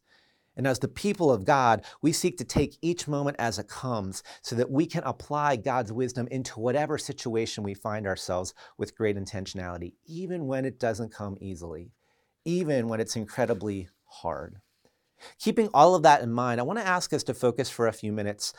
And 0.60 0.66
as 0.66 0.78
the 0.78 0.88
people 0.88 1.32
of 1.32 1.46
God, 1.46 1.86
we 2.02 2.12
seek 2.12 2.36
to 2.36 2.44
take 2.44 2.76
each 2.82 3.08
moment 3.08 3.36
as 3.38 3.58
it 3.58 3.66
comes 3.66 4.22
so 4.42 4.54
that 4.56 4.70
we 4.70 4.84
can 4.84 5.02
apply 5.04 5.56
God's 5.56 5.90
wisdom 5.90 6.28
into 6.30 6.60
whatever 6.60 6.98
situation 6.98 7.64
we 7.64 7.72
find 7.72 8.06
ourselves 8.06 8.52
with 8.76 8.94
great 8.94 9.16
intentionality, 9.16 9.94
even 10.04 10.46
when 10.46 10.66
it 10.66 10.78
doesn't 10.78 11.14
come 11.14 11.38
easily, 11.40 11.92
even 12.44 12.88
when 12.88 13.00
it's 13.00 13.16
incredibly 13.16 13.88
hard. 14.04 14.56
Keeping 15.38 15.70
all 15.72 15.94
of 15.94 16.02
that 16.02 16.20
in 16.20 16.30
mind, 16.30 16.60
I 16.60 16.64
want 16.64 16.78
to 16.78 16.86
ask 16.86 17.14
us 17.14 17.22
to 17.22 17.32
focus 17.32 17.70
for 17.70 17.86
a 17.86 17.92
few 17.94 18.12
minutes 18.12 18.52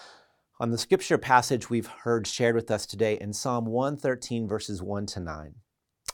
on 0.60 0.72
the 0.72 0.80
scripture 0.80 1.20
passage 1.20 1.70
we've 1.70 1.86
heard 1.86 2.26
shared 2.26 2.56
with 2.56 2.72
us 2.72 2.88
today 2.88 3.16
in 3.22 3.32
Psalm 3.32 3.68
113, 3.68 4.48
verses 4.48 4.82
1 4.82 5.06
to 5.06 5.20
9. 5.20 5.54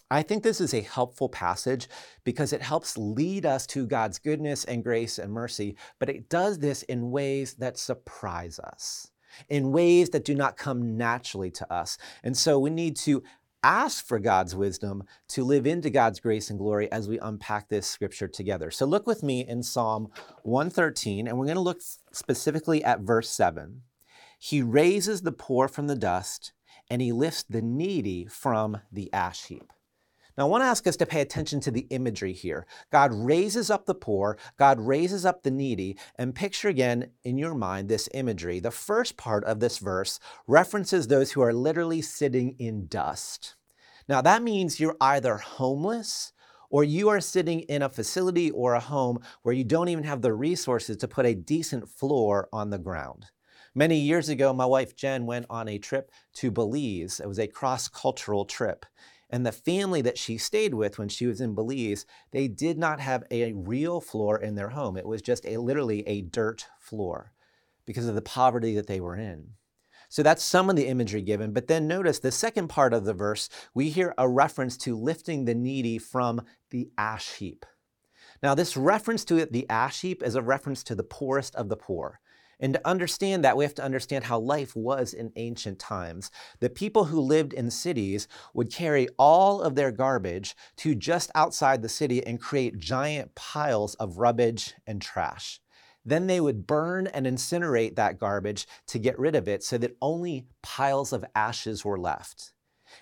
I 0.09 0.23
think 0.23 0.43
this 0.43 0.61
is 0.61 0.73
a 0.73 0.81
helpful 0.81 1.27
passage 1.27 1.89
because 2.23 2.53
it 2.53 2.61
helps 2.61 2.97
lead 2.97 3.45
us 3.45 3.67
to 3.67 3.85
God's 3.85 4.19
goodness 4.19 4.63
and 4.63 4.83
grace 4.83 5.19
and 5.19 5.33
mercy, 5.33 5.75
but 5.99 6.09
it 6.09 6.29
does 6.29 6.59
this 6.59 6.83
in 6.83 7.11
ways 7.11 7.55
that 7.55 7.77
surprise 7.77 8.57
us, 8.59 9.11
in 9.49 9.73
ways 9.73 10.09
that 10.11 10.23
do 10.23 10.33
not 10.33 10.55
come 10.55 10.95
naturally 10.95 11.51
to 11.51 11.73
us. 11.73 11.97
And 12.23 12.37
so 12.37 12.57
we 12.57 12.69
need 12.69 12.95
to 12.97 13.21
ask 13.63 14.05
for 14.05 14.17
God's 14.17 14.55
wisdom 14.55 15.03
to 15.27 15.43
live 15.43 15.67
into 15.67 15.89
God's 15.89 16.21
grace 16.21 16.49
and 16.49 16.57
glory 16.57 16.89
as 16.89 17.09
we 17.09 17.19
unpack 17.19 17.67
this 17.67 17.85
scripture 17.85 18.29
together. 18.29 18.71
So 18.71 18.85
look 18.85 19.07
with 19.07 19.23
me 19.23 19.45
in 19.45 19.61
Psalm 19.61 20.07
113, 20.43 21.27
and 21.27 21.37
we're 21.37 21.45
going 21.45 21.55
to 21.55 21.61
look 21.61 21.81
specifically 22.13 22.81
at 22.81 23.01
verse 23.01 23.29
7. 23.29 23.81
He 24.39 24.61
raises 24.61 25.23
the 25.23 25.33
poor 25.33 25.67
from 25.67 25.87
the 25.87 25.95
dust, 25.95 26.53
and 26.89 27.01
he 27.01 27.11
lifts 27.11 27.43
the 27.43 27.61
needy 27.61 28.25
from 28.25 28.79
the 28.89 29.11
ash 29.11 29.47
heap. 29.47 29.73
Now, 30.37 30.45
I 30.45 30.49
want 30.49 30.61
to 30.61 30.67
ask 30.67 30.85
us 30.85 30.95
to 30.97 31.05
pay 31.07 31.21
attention 31.21 31.59
to 31.61 31.71
the 31.71 31.87
imagery 31.89 32.31
here. 32.31 32.67
God 32.91 33.11
raises 33.11 33.71
up 33.71 33.87
the 33.87 33.95
poor, 33.95 34.37
God 34.57 34.79
raises 34.79 35.25
up 35.25 35.41
the 35.41 35.49
needy, 35.49 35.97
and 36.15 36.35
picture 36.35 36.69
again 36.69 37.09
in 37.23 37.39
your 37.39 37.55
mind 37.55 37.89
this 37.89 38.07
imagery. 38.13 38.59
The 38.59 38.69
first 38.69 39.17
part 39.17 39.43
of 39.45 39.59
this 39.59 39.79
verse 39.79 40.19
references 40.45 41.07
those 41.07 41.31
who 41.31 41.41
are 41.41 41.53
literally 41.53 42.03
sitting 42.03 42.55
in 42.59 42.85
dust. 42.85 43.55
Now, 44.07 44.21
that 44.21 44.43
means 44.43 44.79
you're 44.79 44.95
either 45.01 45.37
homeless 45.37 46.33
or 46.69 46.83
you 46.83 47.09
are 47.09 47.21
sitting 47.21 47.61
in 47.61 47.81
a 47.81 47.89
facility 47.89 48.51
or 48.51 48.75
a 48.75 48.79
home 48.79 49.19
where 49.41 49.55
you 49.55 49.63
don't 49.63 49.89
even 49.89 50.03
have 50.03 50.21
the 50.21 50.33
resources 50.33 50.97
to 50.97 51.07
put 51.07 51.25
a 51.25 51.33
decent 51.33 51.89
floor 51.89 52.47
on 52.53 52.69
the 52.69 52.77
ground. 52.77 53.25
Many 53.73 53.99
years 53.99 54.29
ago, 54.29 54.53
my 54.53 54.65
wife 54.65 54.95
Jen 54.95 55.25
went 55.25 55.45
on 55.49 55.67
a 55.67 55.77
trip 55.77 56.11
to 56.35 56.51
Belize. 56.51 57.19
It 57.19 57.27
was 57.27 57.39
a 57.39 57.47
cross 57.47 57.87
cultural 57.87 58.45
trip. 58.45 58.85
And 59.29 59.45
the 59.45 59.51
family 59.51 60.01
that 60.01 60.17
she 60.17 60.37
stayed 60.37 60.73
with 60.73 60.97
when 60.97 61.09
she 61.09 61.27
was 61.27 61.41
in 61.41 61.53
Belize, 61.53 62.05
they 62.31 62.47
did 62.47 62.77
not 62.77 62.99
have 62.99 63.25
a 63.29 63.51
real 63.53 63.99
floor 63.99 64.39
in 64.39 64.55
their 64.55 64.69
home. 64.69 64.95
It 64.95 65.05
was 65.05 65.21
just 65.21 65.45
a 65.45 65.57
literally 65.57 66.07
a 66.07 66.21
dirt 66.21 66.67
floor 66.79 67.33
because 67.85 68.07
of 68.07 68.15
the 68.15 68.21
poverty 68.21 68.75
that 68.75 68.87
they 68.87 69.01
were 69.01 69.15
in. 69.15 69.49
So 70.09 70.23
that's 70.23 70.43
some 70.43 70.69
of 70.69 70.77
the 70.77 70.87
imagery 70.87 71.21
given. 71.21 71.51
But 71.51 71.67
then 71.67 71.87
notice 71.87 72.19
the 72.19 72.31
second 72.31 72.69
part 72.69 72.93
of 72.93 73.03
the 73.03 73.13
verse, 73.13 73.49
we 73.73 73.89
hear 73.89 74.13
a 74.17 74.29
reference 74.29 74.77
to 74.77 74.97
lifting 74.97 75.43
the 75.43 75.55
needy 75.55 75.97
from 75.97 76.41
the 76.69 76.89
ash 76.97 77.33
heap. 77.33 77.65
Now, 78.41 78.55
this 78.55 78.77
reference 78.77 79.25
to 79.25 79.45
the 79.45 79.69
ash 79.69 80.01
heap 80.01 80.23
is 80.23 80.35
a 80.35 80.41
reference 80.41 80.83
to 80.83 80.95
the 80.95 81.03
poorest 81.03 81.55
of 81.55 81.69
the 81.69 81.75
poor. 81.75 82.19
And 82.59 82.73
to 82.73 82.87
understand 82.87 83.43
that, 83.43 83.55
we 83.55 83.63
have 83.63 83.75
to 83.75 83.83
understand 83.83 84.23
how 84.23 84.39
life 84.39 84.75
was 84.75 85.13
in 85.13 85.31
ancient 85.35 85.77
times. 85.79 86.31
The 86.59 86.69
people 86.69 87.05
who 87.05 87.19
lived 87.19 87.53
in 87.53 87.69
cities 87.69 88.27
would 88.53 88.71
carry 88.71 89.07
all 89.19 89.61
of 89.61 89.75
their 89.75 89.91
garbage 89.91 90.55
to 90.77 90.95
just 90.95 91.29
outside 91.35 91.81
the 91.81 91.89
city 91.89 92.25
and 92.25 92.41
create 92.41 92.79
giant 92.79 93.35
piles 93.35 93.95
of 93.95 94.17
rubbish 94.17 94.73
and 94.87 95.01
trash. 95.01 95.59
Then 96.03 96.27
they 96.27 96.39
would 96.39 96.65
burn 96.65 97.07
and 97.07 97.27
incinerate 97.27 97.95
that 97.97 98.17
garbage 98.17 98.65
to 98.87 98.97
get 98.97 99.19
rid 99.19 99.35
of 99.35 99.47
it 99.47 99.61
so 99.63 99.77
that 99.77 99.97
only 100.01 100.47
piles 100.63 101.11
of 101.11 101.25
ashes 101.35 101.83
were 101.83 101.99
left. 101.99 102.53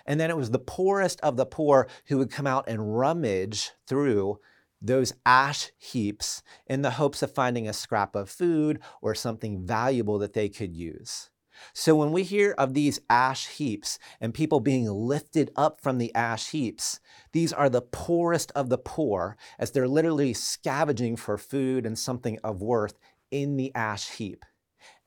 And 0.06 0.20
then 0.20 0.32
it 0.32 0.38
was 0.38 0.52
the 0.52 0.60
poorest 0.60 1.22
of 1.22 1.38
the 1.38 1.46
poor 1.46 1.88
who 2.08 2.18
would 2.18 2.32
come 2.32 2.48
out 2.48 2.68
and 2.68 2.98
rummage 2.98 3.72
through 3.88 4.40
those 4.86 5.14
ash 5.26 5.72
heaps 5.78 6.44
in 6.68 6.82
the 6.82 6.92
hopes 6.92 7.22
of 7.22 7.34
finding 7.34 7.68
a 7.68 7.74
scrap 7.74 8.16
of 8.16 8.30
food 8.30 8.80
or 9.02 9.16
something 9.16 9.66
valuable 9.66 10.20
that 10.20 10.34
they 10.34 10.50
could 10.50 10.76
use. 10.76 11.30
So 11.74 11.96
when 11.96 12.12
we 12.12 12.24
hear 12.24 12.54
of 12.58 12.74
these 12.74 13.00
ash 13.10 13.48
heaps 13.48 13.98
and 14.20 14.34
people 14.34 14.60
being 14.60 14.90
lifted 14.90 15.52
up 15.56 15.82
from 15.82 15.98
the 15.98 16.14
ash 16.14 16.52
heaps, 16.52 17.00
these 17.32 17.54
are 17.54 17.70
the 17.70 17.82
poorest 17.82 18.52
of 18.56 18.70
the 18.70 18.78
poor 18.78 19.38
as 19.58 19.72
they're 19.72 19.88
literally 19.88 20.34
scavenging 20.34 21.16
for 21.16 21.38
food 21.38 21.86
and 21.86 21.98
something 21.98 22.38
of 22.44 22.62
worth 22.62 23.00
in 23.32 23.56
the 23.56 23.74
ash 23.74 24.10
heap. 24.12 24.46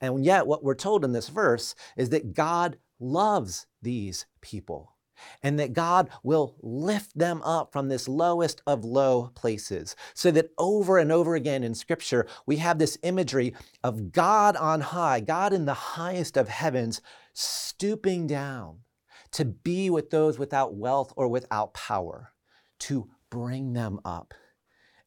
And 0.01 0.25
yet, 0.25 0.47
what 0.47 0.65
we're 0.65 0.75
told 0.75 1.05
in 1.05 1.13
this 1.13 1.29
verse 1.29 1.75
is 1.97 2.09
that 2.11 2.35
God 2.35 2.79
loves 2.99 3.67
these 3.83 4.27
people 4.41 4.95
and 5.43 5.59
that 5.59 5.73
God 5.73 6.11
will 6.23 6.57
lift 6.61 7.17
them 7.19 7.43
up 7.43 7.73
from 7.73 7.89
this 7.89 8.09
lowest 8.09 8.63
of 8.67 8.85
low 8.85 9.31
places. 9.35 9.97
So 10.15 10.31
that 10.33 10.51
over 10.59 10.99
and 10.99 11.13
over 11.13 11.35
again 11.35 11.63
in 11.63 11.75
Scripture, 11.75 12.27
we 12.47 12.57
have 12.57 12.79
this 12.79 12.99
imagery 13.03 13.55
of 13.83 14.13
God 14.13 14.57
on 14.57 14.81
high, 14.81 15.21
God 15.21 15.53
in 15.53 15.65
the 15.65 15.75
highest 15.75 16.37
of 16.37 16.49
heavens, 16.49 17.01
stooping 17.33 18.27
down 18.27 18.79
to 19.33 19.45
be 19.45 19.91
with 19.91 20.11
those 20.11 20.39
without 20.39 20.75
wealth 20.75 21.13
or 21.17 21.29
without 21.29 21.75
power, 21.75 22.33
to 22.81 23.09
bring 23.31 23.73
them 23.73 24.01
up. 24.05 24.35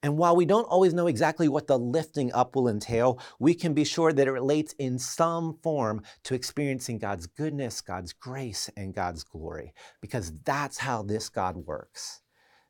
And 0.03 0.17
while 0.17 0.35
we 0.35 0.45
don't 0.45 0.65
always 0.65 0.93
know 0.93 1.07
exactly 1.07 1.47
what 1.47 1.67
the 1.67 1.77
lifting 1.77 2.33
up 2.33 2.55
will 2.55 2.67
entail, 2.67 3.19
we 3.39 3.53
can 3.53 3.73
be 3.73 3.83
sure 3.83 4.11
that 4.11 4.27
it 4.27 4.31
relates 4.31 4.73
in 4.79 4.97
some 4.97 5.59
form 5.61 6.01
to 6.23 6.33
experiencing 6.33 6.97
God's 6.97 7.27
goodness, 7.27 7.81
God's 7.81 8.11
grace, 8.11 8.69
and 8.75 8.95
God's 8.95 9.23
glory, 9.23 9.73
because 10.01 10.33
that's 10.43 10.79
how 10.79 11.03
this 11.03 11.29
God 11.29 11.55
works. 11.55 12.21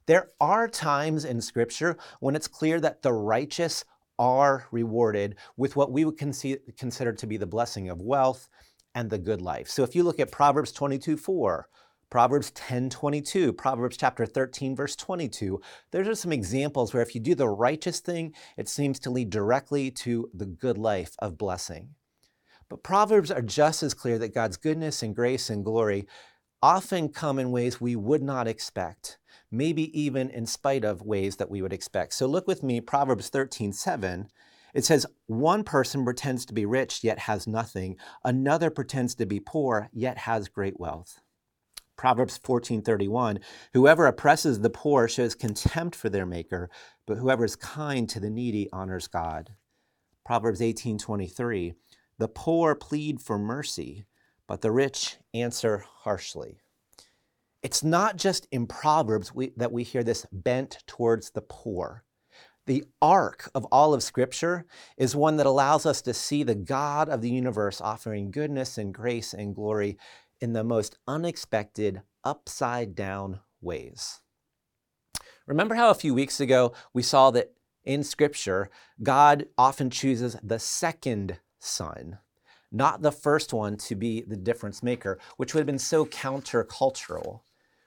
There 0.08 0.28
are 0.42 0.68
times 0.68 1.24
in 1.24 1.40
Scripture 1.40 1.98
when 2.20 2.36
it's 2.36 2.48
clear 2.48 2.82
that 2.82 3.02
the 3.02 3.14
righteous 3.14 3.86
are 4.20 4.68
rewarded 4.72 5.36
with 5.56 5.76
what 5.76 5.92
we 5.92 6.04
would 6.04 6.18
consider 6.18 7.14
to 7.14 7.28
be 7.28 7.38
the 7.38 7.46
blessing 7.46 7.90
of 7.90 8.02
wealth 8.02 8.50
and 8.94 9.10
the 9.10 9.18
good 9.18 9.42
life. 9.42 9.70
So 9.70 9.84
if 9.84 9.96
you 9.96 10.04
look 10.04 10.20
at 10.20 10.32
Proverbs 10.32 10.74
22 10.74 11.16
4, 11.16 11.68
Proverbs 12.12 12.52
10:22, 12.52 13.54
Proverbs 13.54 13.96
chapter 13.96 14.26
13, 14.26 14.76
verse 14.76 14.98
22, 14.98 15.62
those 15.92 16.10
are 16.10 16.14
some 16.14 16.34
examples 16.34 16.94
where 16.94 17.02
if 17.02 17.16
you 17.16 17.22
do 17.22 17.36
the 17.36 17.48
righteous 17.48 18.02
thing, 18.02 18.36
it 18.58 18.68
seems 18.68 19.00
to 19.00 19.10
lead 19.10 19.30
directly 19.30 19.90
to 19.92 20.30
the 20.34 20.46
good 20.46 20.78
life 20.78 21.16
of 21.20 21.38
blessing. 21.38 21.96
But 22.68 22.84
Proverbs 22.84 23.32
are 23.32 23.42
just 23.42 23.82
as 23.82 23.94
clear 23.94 24.18
that 24.20 24.34
God's 24.34 24.58
goodness 24.58 25.02
and 25.02 25.16
grace 25.16 25.50
and 25.50 25.64
glory 25.64 26.06
often 26.62 27.08
come 27.08 27.40
in 27.40 27.50
ways 27.50 27.80
we 27.80 27.96
would 27.96 28.22
not 28.22 28.46
expect, 28.46 29.18
maybe 29.50 29.98
even 29.98 30.30
in 30.30 30.46
spite 30.46 30.84
of 30.84 31.02
ways 31.02 31.38
that 31.38 31.50
we 31.50 31.62
would 31.62 31.72
expect. 31.72 32.14
So 32.14 32.28
look 32.28 32.46
with 32.46 32.62
me, 32.62 32.82
Proverbs 32.82 33.30
13:7. 33.30 34.28
It 34.74 34.84
says, 34.84 35.06
One 35.28 35.64
person 35.64 36.04
pretends 36.04 36.46
to 36.48 36.54
be 36.54 36.66
rich, 36.66 37.06
yet 37.06 37.20
has 37.20 37.48
nothing. 37.48 37.96
Another 38.22 38.70
pretends 38.70 39.16
to 39.16 39.26
be 39.26 39.40
poor, 39.40 39.90
yet 39.94 40.18
has 40.18 40.50
great 40.50 40.78
wealth. 40.78 41.22
Proverbs 42.02 42.40
14:31 42.40 43.42
Whoever 43.74 44.08
oppresses 44.08 44.62
the 44.62 44.72
poor 44.72 45.08
shows 45.08 45.36
contempt 45.36 45.96
for 45.96 46.10
their 46.10 46.26
maker, 46.26 46.68
but 47.06 47.20
whoever 47.20 47.46
is 47.46 47.56
kind 47.56 48.10
to 48.10 48.20
the 48.20 48.32
needy 48.32 48.68
honors 48.74 49.08
God. 49.08 49.54
Proverbs 50.26 50.62
18:23 50.62 51.76
The 52.18 52.28
poor 52.28 52.74
plead 52.74 53.22
for 53.22 53.38
mercy, 53.38 54.08
but 54.48 54.62
the 54.62 54.72
rich 54.72 55.20
answer 55.36 55.86
harshly. 55.88 56.58
It's 57.62 57.84
not 57.84 58.16
just 58.16 58.48
in 58.52 58.66
Proverbs 58.66 59.36
we, 59.36 59.54
that 59.56 59.72
we 59.72 59.84
hear 59.84 60.04
this 60.04 60.26
bent 60.32 60.80
towards 60.88 61.30
the 61.30 61.44
poor. 61.44 62.04
The 62.68 62.84
arc 63.02 63.50
of 63.54 63.66
all 63.66 63.94
of 63.94 64.02
Scripture 64.02 64.66
is 64.98 65.16
one 65.16 65.38
that 65.38 65.46
allows 65.46 65.86
us 65.86 66.02
to 66.04 66.14
see 66.14 66.42
the 66.42 66.56
God 66.56 67.10
of 67.10 67.22
the 67.22 67.30
universe 67.30 67.82
offering 67.82 68.32
goodness 68.32 68.78
and 68.78 68.94
grace 68.94 69.34
and 69.34 69.54
glory 69.54 69.98
in 70.42 70.54
the 70.54 70.64
most 70.64 70.98
unexpected, 71.08 72.02
upside 72.24 72.96
down 72.96 73.40
ways. 73.62 74.22
Remember 75.46 75.76
how 75.76 75.90
a 75.90 75.96
few 75.96 76.14
weeks 76.14 76.40
ago 76.40 76.74
we 76.94 77.04
saw 77.04 77.32
that 77.32 77.54
in 77.84 78.04
Scripture, 78.04 78.70
God 79.02 79.48
often 79.58 79.90
chooses 79.90 80.36
the 80.44 80.60
second 80.60 81.40
son, 81.60 82.20
not 82.72 83.02
the 83.02 83.12
first 83.12 83.54
one 83.54 83.78
to 83.78 83.96
be 83.96 84.22
the 84.22 84.38
difference 84.38 84.84
maker, 84.84 85.20
which 85.38 85.54
would 85.54 85.62
have 85.62 85.68
been 85.68 85.80
so 85.80 86.06
countercultural. 86.06 87.42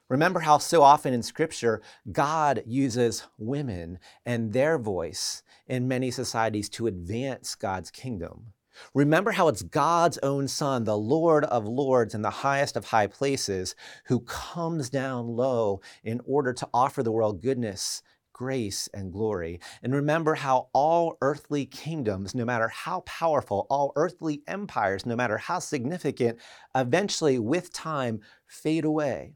Remember 0.09 0.41
how 0.41 0.59
so 0.59 0.83
often 0.83 1.15
in 1.15 1.23
Scripture, 1.23 1.81
God 2.13 2.63
uses 2.67 3.25
women 3.39 3.99
and 4.27 4.53
their 4.53 4.79
voice 4.79 5.43
in 5.67 5.89
many 5.89 6.11
societies 6.11 6.69
to 6.71 6.87
advance 6.87 7.55
God's 7.55 7.91
kingdom. 7.91 8.53
Remember 8.95 9.33
how 9.33 9.49
it's 9.49 9.63
God's 9.63 10.19
own 10.19 10.49
Son, 10.49 10.85
the 10.85 10.99
Lord 10.99 11.45
of 11.45 11.67
Lords 11.67 12.15
and 12.15 12.25
the 12.25 12.31
highest 12.31 12.77
of 12.77 12.87
high 12.87 13.07
places, 13.07 13.75
who 14.07 14.21
comes 14.21 14.91
down 14.91 15.29
low 15.29 15.81
in 16.03 16.21
order 16.27 16.53
to 16.53 16.69
offer 16.73 17.03
the 17.03 17.13
world 17.13 17.43
goodness, 17.43 18.03
grace, 18.33 18.89
and 18.93 19.13
glory. 19.13 19.61
And 19.83 19.95
remember 19.95 20.35
how 20.35 20.69
all 20.73 21.17
earthly 21.21 21.67
kingdoms, 21.67 22.35
no 22.35 22.45
matter 22.45 22.69
how 22.69 23.01
powerful, 23.01 23.67
all 23.71 23.93
earthly 23.97 24.43
empires, 24.47 25.07
no 25.07 25.17
matter 25.17 25.39
how 25.39 25.61
significant, 25.61 26.39
eventually 26.75 27.39
with 27.39 27.73
time 27.73 28.21
fade 28.47 28.85
away. 28.85 29.35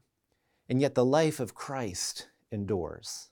And 0.68 0.80
yet 0.80 0.94
the 0.94 1.04
life 1.04 1.40
of 1.40 1.54
Christ 1.54 2.28
endures. 2.52 3.27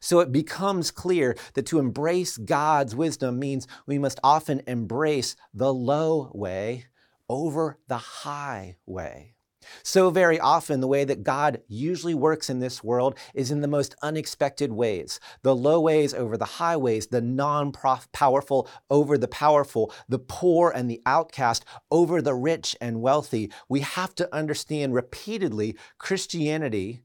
So 0.00 0.20
it 0.20 0.32
becomes 0.32 0.90
clear 0.90 1.36
that 1.54 1.66
to 1.66 1.78
embrace 1.78 2.36
God's 2.36 2.94
wisdom 2.94 3.38
means 3.38 3.66
we 3.86 3.98
must 3.98 4.20
often 4.22 4.62
embrace 4.66 5.36
the 5.54 5.72
low 5.72 6.30
way 6.34 6.86
over 7.28 7.78
the 7.88 7.98
high 7.98 8.76
way. 8.86 9.34
So, 9.82 10.10
very 10.10 10.40
often, 10.40 10.80
the 10.80 10.88
way 10.88 11.04
that 11.04 11.22
God 11.22 11.60
usually 11.68 12.14
works 12.14 12.50
in 12.50 12.58
this 12.58 12.82
world 12.82 13.16
is 13.34 13.50
in 13.50 13.60
the 13.60 13.68
most 13.68 13.94
unexpected 14.02 14.72
ways 14.72 15.20
the 15.42 15.54
low 15.54 15.80
ways 15.80 16.14
over 16.14 16.36
the 16.36 16.44
high 16.44 16.76
ways, 16.76 17.06
the 17.08 17.20
non 17.20 17.72
powerful 18.12 18.68
over 18.90 19.16
the 19.16 19.28
powerful, 19.28 19.92
the 20.08 20.18
poor 20.18 20.70
and 20.70 20.90
the 20.90 21.00
outcast 21.06 21.64
over 21.90 22.20
the 22.20 22.34
rich 22.34 22.76
and 22.80 23.00
wealthy. 23.00 23.50
We 23.68 23.80
have 23.80 24.14
to 24.16 24.34
understand 24.34 24.94
repeatedly 24.94 25.76
Christianity 25.98 27.02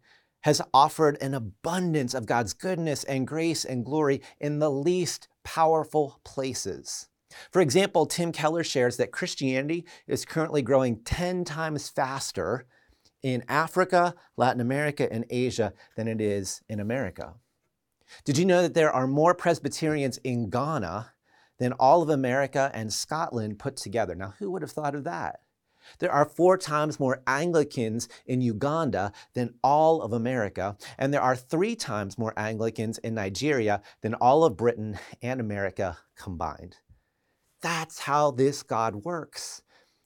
has 0.47 0.62
offered 0.73 1.17
an 1.19 1.33
abundance 1.33 2.13
of 2.13 2.25
God's 2.25 2.53
goodness 2.53 3.03
and 3.03 3.27
grace 3.27 3.65
and 3.65 3.83
glory 3.83 4.21
in 4.39 4.60
the 4.60 4.71
least 4.71 5.27
powerful 5.43 6.21
places. 6.23 7.10
For 7.51 7.62
example, 7.62 8.05
Tim 8.05 8.31
Keller 8.31 8.63
shares 8.63 8.95
that 8.95 9.12
Christianity 9.12 9.86
is 10.07 10.23
currently 10.23 10.62
growing 10.62 11.03
10 11.03 11.43
times 11.43 11.89
faster 11.89 12.65
in 13.21 13.43
Africa, 13.49 14.15
Latin 14.38 14.62
America, 14.62 15.12
and 15.12 15.25
Asia 15.29 15.73
than 15.97 16.07
it 16.07 16.21
is 16.21 16.62
in 16.69 16.79
America. 16.79 17.33
Did 18.23 18.38
you 18.38 18.45
know 18.45 18.62
that 18.62 18.73
there 18.73 18.93
are 18.93 19.05
more 19.05 19.36
Presbyterians 19.36 20.17
in 20.19 20.49
Ghana 20.49 21.12
than 21.60 21.73
all 21.73 22.01
of 22.01 22.07
America 22.10 22.71
and 22.73 22.93
Scotland 22.93 23.60
put 23.60 23.75
together? 23.75 24.15
Now, 24.15 24.33
who 24.39 24.49
would 24.51 24.62
have 24.62 24.71
thought 24.71 24.95
of 24.95 25.03
that? 25.03 25.41
There 26.00 26.12
are 26.12 26.26
four 26.26 26.58
times 26.58 27.00
more 27.00 27.21
Anglicans 27.28 28.08
in 28.26 28.41
Uganda 28.41 29.12
than 29.34 29.56
all 29.63 30.02
of 30.02 30.13
America, 30.13 30.78
and 30.97 31.13
there 31.13 31.21
are 31.21 31.36
three 31.36 31.76
times 31.76 32.17
more 32.17 32.34
Anglicans 32.38 32.97
in 33.00 33.15
Nigeria 33.15 33.82
than 34.02 34.13
all 34.15 34.43
of 34.43 34.58
Britain 34.58 35.00
and 35.21 35.39
America 35.39 35.97
combined. 36.15 36.78
That's 37.62 38.00
how 38.00 38.32
this 38.32 38.63
God 38.63 39.06
works. 39.06 39.62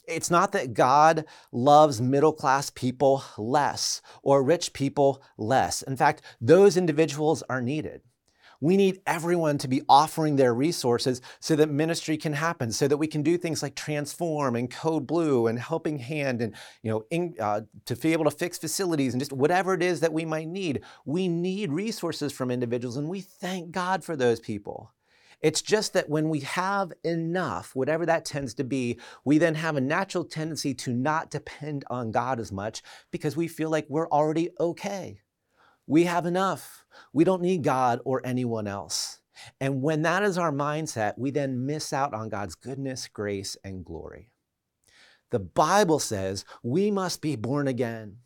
It's 0.08 0.32
not 0.32 0.52
that 0.52 0.74
God 0.74 1.26
loves 1.52 2.02
middle 2.02 2.34
class 2.34 2.70
people 2.70 3.24
less 3.38 4.02
or 4.24 4.44
rich 4.44 4.74
people 4.74 5.22
less. 5.38 5.82
In 5.82 5.96
fact, 5.96 6.22
those 6.40 6.76
individuals 6.76 7.44
are 7.50 7.62
needed. 7.62 8.02
We 8.62 8.78
need 8.78 9.02
everyone 9.08 9.58
to 9.58 9.68
be 9.68 9.82
offering 9.90 10.36
their 10.36 10.54
resources 10.54 11.22
so 11.40 11.56
that 11.56 11.70
ministry 11.70 12.16
can 12.16 12.34
happen, 12.34 12.72
so 12.72 12.88
that 12.88 12.98
we 12.98 13.08
can 13.08 13.24
do 13.24 13.38
things 13.38 13.62
like 13.62 13.76
transform 13.76 14.56
and 14.56 14.70
code 14.70 15.08
blue 15.08 15.48
and 15.48 15.60
helping 15.60 15.98
hand 15.98 16.42
and, 16.42 16.56
you 16.84 16.92
know, 16.92 17.04
in, 17.10 17.36
uh, 17.40 17.62
to 17.86 17.96
be 17.96 18.14
able 18.14 18.26
to 18.26 18.32
fix 18.32 18.58
facilities 18.60 19.14
and 19.14 19.20
just 19.20 19.34
whatever 19.34 19.74
it 19.74 19.84
is 19.84 20.00
that 20.00 20.14
we 20.14 20.26
might 20.26 20.48
need. 20.48 20.82
We 21.06 21.28
need 21.28 21.72
resources 21.72 22.32
from 22.32 22.52
individuals 22.52 22.98
and 22.98 23.10
we 23.10 23.22
thank 23.22 23.72
God 23.72 24.04
for 24.04 24.16
those 24.16 24.40
people. 24.40 24.94
It's 25.42 25.62
just 25.64 25.94
that 25.94 26.08
when 26.08 26.30
we 26.30 26.42
have 26.42 26.94
enough, 27.04 27.76
whatever 27.76 28.06
that 28.06 28.26
tends 28.26 28.54
to 28.56 28.64
be, 28.64 29.00
we 29.26 29.40
then 29.40 29.56
have 29.56 29.76
a 29.76 29.82
natural 29.82 30.24
tendency 30.24 30.76
to 30.76 30.94
not 30.94 31.32
depend 31.32 31.84
on 31.90 32.12
God 32.12 32.40
as 32.40 32.52
much 32.52 32.84
because 33.10 33.36
we 33.36 33.48
feel 33.48 33.72
like 33.72 33.88
we're 33.90 34.10
already 34.10 34.50
okay. 34.60 35.22
We 35.88 36.04
have 36.04 36.28
enough. 36.28 36.81
We 37.14 37.24
don't 37.24 37.42
need 37.42 37.64
God 37.64 38.00
or 38.06 38.22
anyone 38.26 38.68
else. 38.68 39.22
And 39.60 39.82
when 39.82 40.02
that 40.04 40.24
is 40.24 40.38
our 40.38 40.52
mindset, 40.52 41.14
we 41.18 41.32
then 41.32 41.66
miss 41.66 41.94
out 41.94 42.14
on 42.14 42.30
God's 42.30 42.56
goodness, 42.56 43.08
grace, 43.08 43.58
and 43.64 43.84
glory. 43.84 44.30
The 45.32 45.40
Bible 45.40 46.00
says 46.00 46.46
we 46.62 46.92
must 46.92 47.22
be 47.22 47.36
born 47.36 47.68
again, 47.68 48.18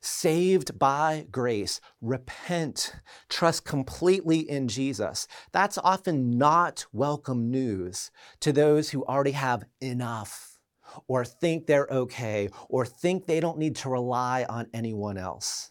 saved 0.00 0.78
by 0.78 1.26
grace, 1.30 1.80
repent, 2.00 2.94
trust 3.28 3.64
completely 3.64 4.40
in 4.40 4.66
Jesus. 4.66 5.28
That's 5.52 5.78
often 5.78 6.38
not 6.38 6.86
welcome 6.92 7.50
news 7.50 8.10
to 8.40 8.52
those 8.52 8.90
who 8.90 9.04
already 9.04 9.32
have 9.32 9.64
enough 9.80 10.58
or 11.06 11.24
think 11.24 11.66
they're 11.66 11.88
okay 11.90 12.48
or 12.68 12.86
think 12.86 13.26
they 13.26 13.40
don't 13.40 13.58
need 13.58 13.76
to 13.76 13.90
rely 13.90 14.46
on 14.48 14.68
anyone 14.72 15.18
else. 15.18 15.70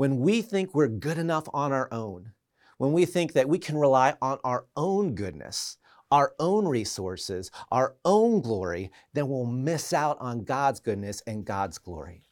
When 0.00 0.20
we 0.20 0.40
think 0.40 0.74
we're 0.74 0.88
good 0.88 1.18
enough 1.18 1.46
on 1.52 1.72
our 1.72 1.86
own, 1.92 2.32
when 2.78 2.94
we 2.94 3.04
think 3.04 3.34
that 3.34 3.50
we 3.50 3.58
can 3.58 3.76
rely 3.76 4.14
on 4.22 4.38
our 4.42 4.64
own 4.74 5.14
goodness, 5.14 5.76
our 6.10 6.32
own 6.40 6.66
resources, 6.66 7.50
our 7.70 7.96
own 8.02 8.40
glory, 8.40 8.90
then 9.12 9.28
we'll 9.28 9.44
miss 9.44 9.92
out 9.92 10.16
on 10.18 10.44
God's 10.44 10.80
goodness 10.80 11.22
and 11.26 11.44
God's 11.44 11.76
glory. 11.76 12.22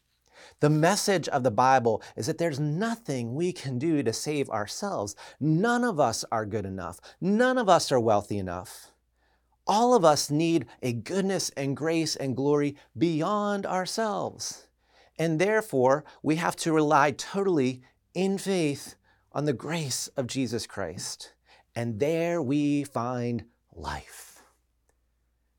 The 0.61 0.71
message 0.71 1.29
of 1.29 1.43
the 1.43 1.51
Bible 1.51 2.03
is 2.17 2.27
that 2.27 2.39
there's 2.39 2.59
nothing 2.59 3.35
we 3.35 3.53
can 3.53 3.79
do 3.79 4.03
to 4.03 4.15
save 4.15 4.49
ourselves. 4.49 5.15
None 5.39 5.85
of 5.85 6.01
us 6.01 6.25
are 6.33 6.47
good 6.47 6.65
enough. 6.65 6.99
None 7.21 7.59
of 7.59 7.69
us 7.69 7.93
are 7.93 8.01
wealthy 8.01 8.39
enough. 8.39 8.93
All 9.67 9.93
of 9.95 10.07
us 10.07 10.31
need 10.31 10.65
a 10.81 10.95
goodness 10.95 11.51
and 11.51 11.77
grace 11.77 12.17
and 12.17 12.35
glory 12.35 12.79
beyond 12.97 13.67
ourselves. 13.67 14.68
And 15.19 15.41
therefore, 15.41 16.05
we 16.23 16.37
have 16.37 16.57
to 16.57 16.73
rely 16.73 17.11
totally 17.11 17.83
in 18.15 18.39
faith 18.39 18.95
on 19.33 19.45
the 19.45 19.53
grace 19.53 20.09
of 20.17 20.27
Jesus 20.27 20.67
Christ. 20.67 21.33
And 21.75 22.01
there 22.01 22.41
we 22.41 22.85
find 22.85 23.45
life. 23.75 24.43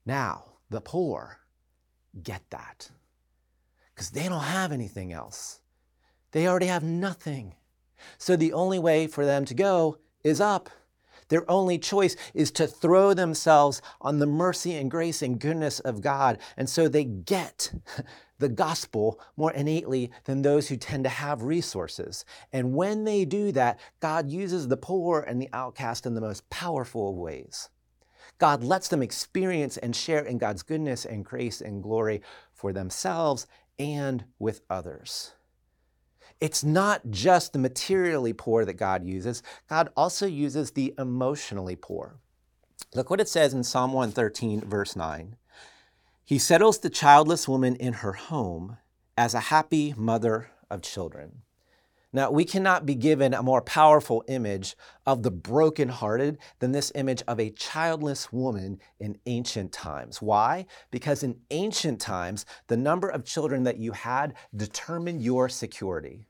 Now, 0.05 0.45
the 0.69 0.81
poor 0.81 1.39
get 2.23 2.41
that 2.49 2.89
because 3.93 4.11
they 4.11 4.27
don't 4.27 4.41
have 4.41 4.71
anything 4.71 5.11
else. 5.11 5.59
They 6.31 6.47
already 6.47 6.67
have 6.67 6.83
nothing. 6.83 7.55
So 8.17 8.35
the 8.35 8.53
only 8.53 8.79
way 8.79 9.07
for 9.07 9.25
them 9.25 9.45
to 9.45 9.53
go 9.53 9.97
is 10.23 10.39
up. 10.39 10.69
Their 11.29 11.49
only 11.49 11.77
choice 11.79 12.15
is 12.33 12.51
to 12.51 12.67
throw 12.67 13.13
themselves 13.13 13.81
on 14.01 14.19
the 14.19 14.27
mercy 14.27 14.75
and 14.75 14.91
grace 14.91 15.21
and 15.21 15.39
goodness 15.39 15.79
of 15.79 16.01
God. 16.01 16.39
And 16.57 16.69
so 16.69 16.87
they 16.87 17.05
get 17.05 17.71
the 18.39 18.49
gospel 18.49 19.19
more 19.37 19.51
innately 19.53 20.11
than 20.25 20.41
those 20.41 20.67
who 20.67 20.77
tend 20.77 21.03
to 21.05 21.09
have 21.09 21.43
resources. 21.43 22.25
And 22.51 22.73
when 22.73 23.03
they 23.03 23.25
do 23.25 23.51
that, 23.53 23.79
God 23.99 24.29
uses 24.29 24.67
the 24.67 24.77
poor 24.77 25.21
and 25.21 25.41
the 25.41 25.49
outcast 25.53 26.05
in 26.05 26.15
the 26.15 26.21
most 26.21 26.49
powerful 26.49 27.15
ways. 27.15 27.69
God 28.37 28.63
lets 28.63 28.87
them 28.87 29.03
experience 29.03 29.77
and 29.77 29.95
share 29.95 30.23
in 30.23 30.37
God's 30.37 30.63
goodness 30.63 31.05
and 31.05 31.25
grace 31.25 31.61
and 31.61 31.83
glory 31.83 32.21
for 32.53 32.71
themselves 32.71 33.47
and 33.77 34.23
with 34.39 34.61
others. 34.69 35.33
It's 36.41 36.63
not 36.63 37.09
just 37.09 37.51
the 37.51 37.59
materially 37.59 38.31
poor 38.31 38.63
that 38.63 38.73
God 38.73 39.03
uses, 39.03 39.43
God 39.69 39.89
also 39.97 40.25
uses 40.25 40.71
the 40.71 40.93
emotionally 40.97 41.75
poor. 41.75 42.15
Look 42.95 43.09
what 43.09 43.19
it 43.19 43.27
says 43.27 43.53
in 43.53 43.63
Psalm 43.63 43.91
113, 43.91 44.61
verse 44.61 44.95
9. 44.95 45.35
He 46.23 46.39
settles 46.39 46.79
the 46.79 46.89
childless 46.89 47.47
woman 47.47 47.75
in 47.75 47.93
her 47.93 48.13
home 48.13 48.77
as 49.17 49.33
a 49.33 49.39
happy 49.39 49.93
mother 49.97 50.51
of 50.69 50.81
children. 50.81 51.41
Now, 52.11 52.31
we 52.31 52.45
cannot 52.45 52.87
be 52.87 52.95
given 52.95 53.35
a 53.35 53.43
more 53.43 53.61
powerful 53.61 54.23
image 54.27 54.75
of 55.05 55.21
the 55.21 55.29
brokenhearted 55.29 56.39
than 56.59 56.71
this 56.71 56.91
image 56.95 57.21
of 57.27 57.39
a 57.39 57.51
childless 57.51 58.33
woman 58.33 58.79
in 58.99 59.19
ancient 59.27 59.71
times. 59.71 60.19
Why? 60.19 60.65
Because 60.89 61.21
in 61.21 61.41
ancient 61.51 62.01
times, 62.01 62.45
the 62.67 62.77
number 62.77 63.09
of 63.09 63.25
children 63.25 63.63
that 63.63 63.77
you 63.77 63.91
had 63.91 64.33
determined 64.55 65.21
your 65.21 65.49
security. 65.49 66.25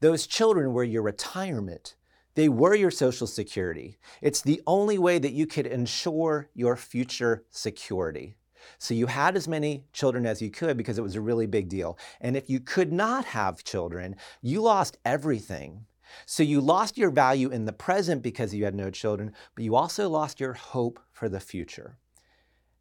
Those 0.00 0.26
children 0.26 0.72
were 0.72 0.84
your 0.84 1.02
retirement. 1.02 1.96
They 2.34 2.48
were 2.48 2.74
your 2.74 2.92
social 2.92 3.26
security. 3.26 3.98
It's 4.22 4.40
the 4.40 4.62
only 4.66 4.96
way 4.96 5.18
that 5.18 5.32
you 5.32 5.46
could 5.46 5.66
ensure 5.66 6.48
your 6.54 6.76
future 6.76 7.44
security. 7.50 8.36
So 8.78 8.94
you 8.94 9.06
had 9.06 9.36
as 9.36 9.48
many 9.48 9.86
children 9.92 10.24
as 10.24 10.40
you 10.40 10.50
could 10.50 10.76
because 10.76 10.98
it 10.98 11.02
was 11.02 11.16
a 11.16 11.20
really 11.20 11.46
big 11.46 11.68
deal. 11.68 11.98
And 12.20 12.36
if 12.36 12.48
you 12.48 12.60
could 12.60 12.92
not 12.92 13.24
have 13.24 13.64
children, 13.64 14.14
you 14.40 14.62
lost 14.62 14.98
everything. 15.04 15.86
So 16.26 16.42
you 16.42 16.60
lost 16.60 16.96
your 16.96 17.10
value 17.10 17.50
in 17.50 17.64
the 17.64 17.72
present 17.72 18.22
because 18.22 18.54
you 18.54 18.64
had 18.64 18.74
no 18.74 18.90
children, 18.90 19.32
but 19.54 19.64
you 19.64 19.74
also 19.74 20.08
lost 20.08 20.38
your 20.38 20.54
hope 20.54 21.00
for 21.12 21.28
the 21.28 21.40
future. 21.40 21.98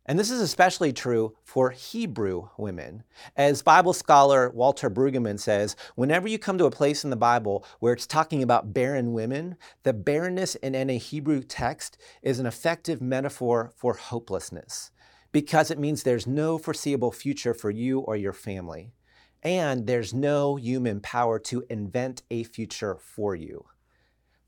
And 0.09 0.17
this 0.17 0.31
is 0.31 0.39
especially 0.39 0.93
true 0.93 1.35
for 1.43 1.71
Hebrew 1.71 2.47
women. 2.57 3.03
As 3.35 3.61
Bible 3.61 3.91
scholar 3.91 4.49
Walter 4.51 4.89
Brueggemann 4.89 5.37
says, 5.37 5.75
whenever 5.95 6.29
you 6.29 6.39
come 6.39 6.57
to 6.59 6.65
a 6.65 6.71
place 6.71 7.03
in 7.03 7.09
the 7.09 7.17
Bible 7.17 7.65
where 7.79 7.91
it's 7.91 8.07
talking 8.07 8.41
about 8.41 8.73
barren 8.73 9.11
women, 9.11 9.57
the 9.83 9.91
barrenness 9.91 10.55
in 10.55 10.75
any 10.75 10.97
Hebrew 10.97 11.43
text 11.43 11.97
is 12.21 12.39
an 12.39 12.45
effective 12.45 13.01
metaphor 13.01 13.73
for 13.75 13.95
hopelessness 13.95 14.91
because 15.33 15.69
it 15.69 15.77
means 15.77 16.03
there's 16.03 16.25
no 16.25 16.57
foreseeable 16.57 17.11
future 17.11 17.53
for 17.53 17.69
you 17.69 17.99
or 17.99 18.15
your 18.15 18.33
family. 18.33 18.93
And 19.43 19.87
there's 19.87 20.13
no 20.13 20.55
human 20.55 21.01
power 21.01 21.37
to 21.39 21.65
invent 21.69 22.23
a 22.31 22.43
future 22.43 22.97
for 23.01 23.35
you. 23.35 23.65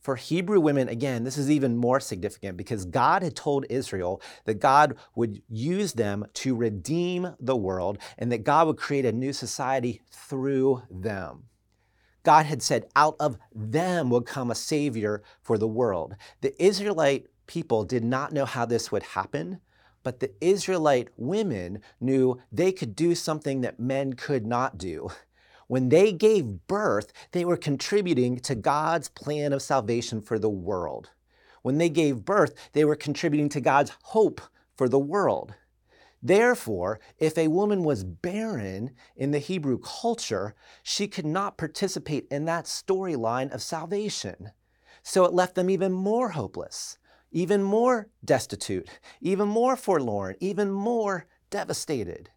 For 0.10 0.16
Hebrew 0.16 0.60
women, 0.60 0.90
again, 0.90 1.24
this 1.24 1.38
is 1.38 1.52
even 1.52 1.78
more 1.78 2.00
significant 2.00 2.58
because 2.58 2.86
God 2.86 3.22
had 3.22 3.36
told 3.36 3.68
Israel 3.70 4.24
that 4.46 4.56
God 4.56 4.96
would 5.14 5.44
use 5.48 5.94
them 5.94 6.26
to 6.34 6.56
redeem 6.56 7.36
the 7.40 7.56
world 7.56 8.00
and 8.18 8.32
that 8.32 8.44
God 8.44 8.66
would 8.66 8.78
create 8.78 9.06
a 9.06 9.12
new 9.12 9.32
society 9.32 10.02
through 10.10 10.82
them. 10.90 11.44
God 12.24 12.48
had 12.48 12.64
said, 12.64 12.88
out 12.96 13.18
of 13.20 13.38
them 13.54 14.10
would 14.10 14.26
come 14.26 14.50
a 14.50 14.56
savior 14.56 15.22
for 15.44 15.60
the 15.60 15.68
world. 15.68 16.16
The 16.42 16.60
Israelite 16.60 17.28
people 17.46 17.84
did 17.84 18.04
not 18.04 18.34
know 18.34 18.46
how 18.46 18.66
this 18.66 18.92
would 18.92 19.04
happen, 19.04 19.60
but 20.02 20.22
the 20.22 20.32
Israelite 20.42 21.10
women 21.18 21.82
knew 22.02 22.42
they 22.52 22.72
could 22.72 22.96
do 22.96 23.14
something 23.14 23.62
that 23.62 23.80
men 23.80 24.14
could 24.14 24.48
not 24.48 24.80
do. 24.80 25.12
When 25.70 25.90
they 25.90 26.12
gave 26.12 26.66
birth, 26.68 27.14
they 27.32 27.46
were 27.46 27.56
contributing 27.56 28.40
to 28.40 28.56
God's 28.56 29.08
plan 29.08 29.54
of 29.54 29.62
salvation 29.62 30.20
for 30.20 30.40
the 30.40 30.50
world. 30.50 31.12
When 31.62 31.78
they 31.78 31.90
gave 31.90 32.26
birth, 32.26 32.56
they 32.74 32.84
were 32.84 32.96
contributing 32.96 33.50
to 33.50 33.62
God's 33.62 33.92
hope 34.02 34.42
for 34.76 34.90
the 34.90 34.98
world. 34.98 35.54
Therefore, 36.24 37.00
if 37.20 37.38
a 37.38 37.50
woman 37.50 37.84
was 37.84 38.04
barren 38.04 38.96
in 39.16 39.30
the 39.30 39.40
Hebrew 39.40 39.78
culture, 39.78 40.56
she 40.82 41.08
could 41.08 41.28
not 41.28 41.58
participate 41.58 42.28
in 42.32 42.46
that 42.46 42.66
storyline 42.66 43.54
of 43.54 43.62
salvation. 43.62 44.50
So 45.04 45.24
it 45.24 45.34
left 45.34 45.54
them 45.54 45.70
even 45.70 45.94
more 45.94 46.30
hopeless 46.30 46.98
even 47.32 47.62
more 47.62 48.10
destitute, 48.26 48.90
even 49.22 49.48
more 49.48 49.76
forlorn, 49.76 50.36
even 50.40 50.72
more 50.72 51.28
devastated. 51.52 52.32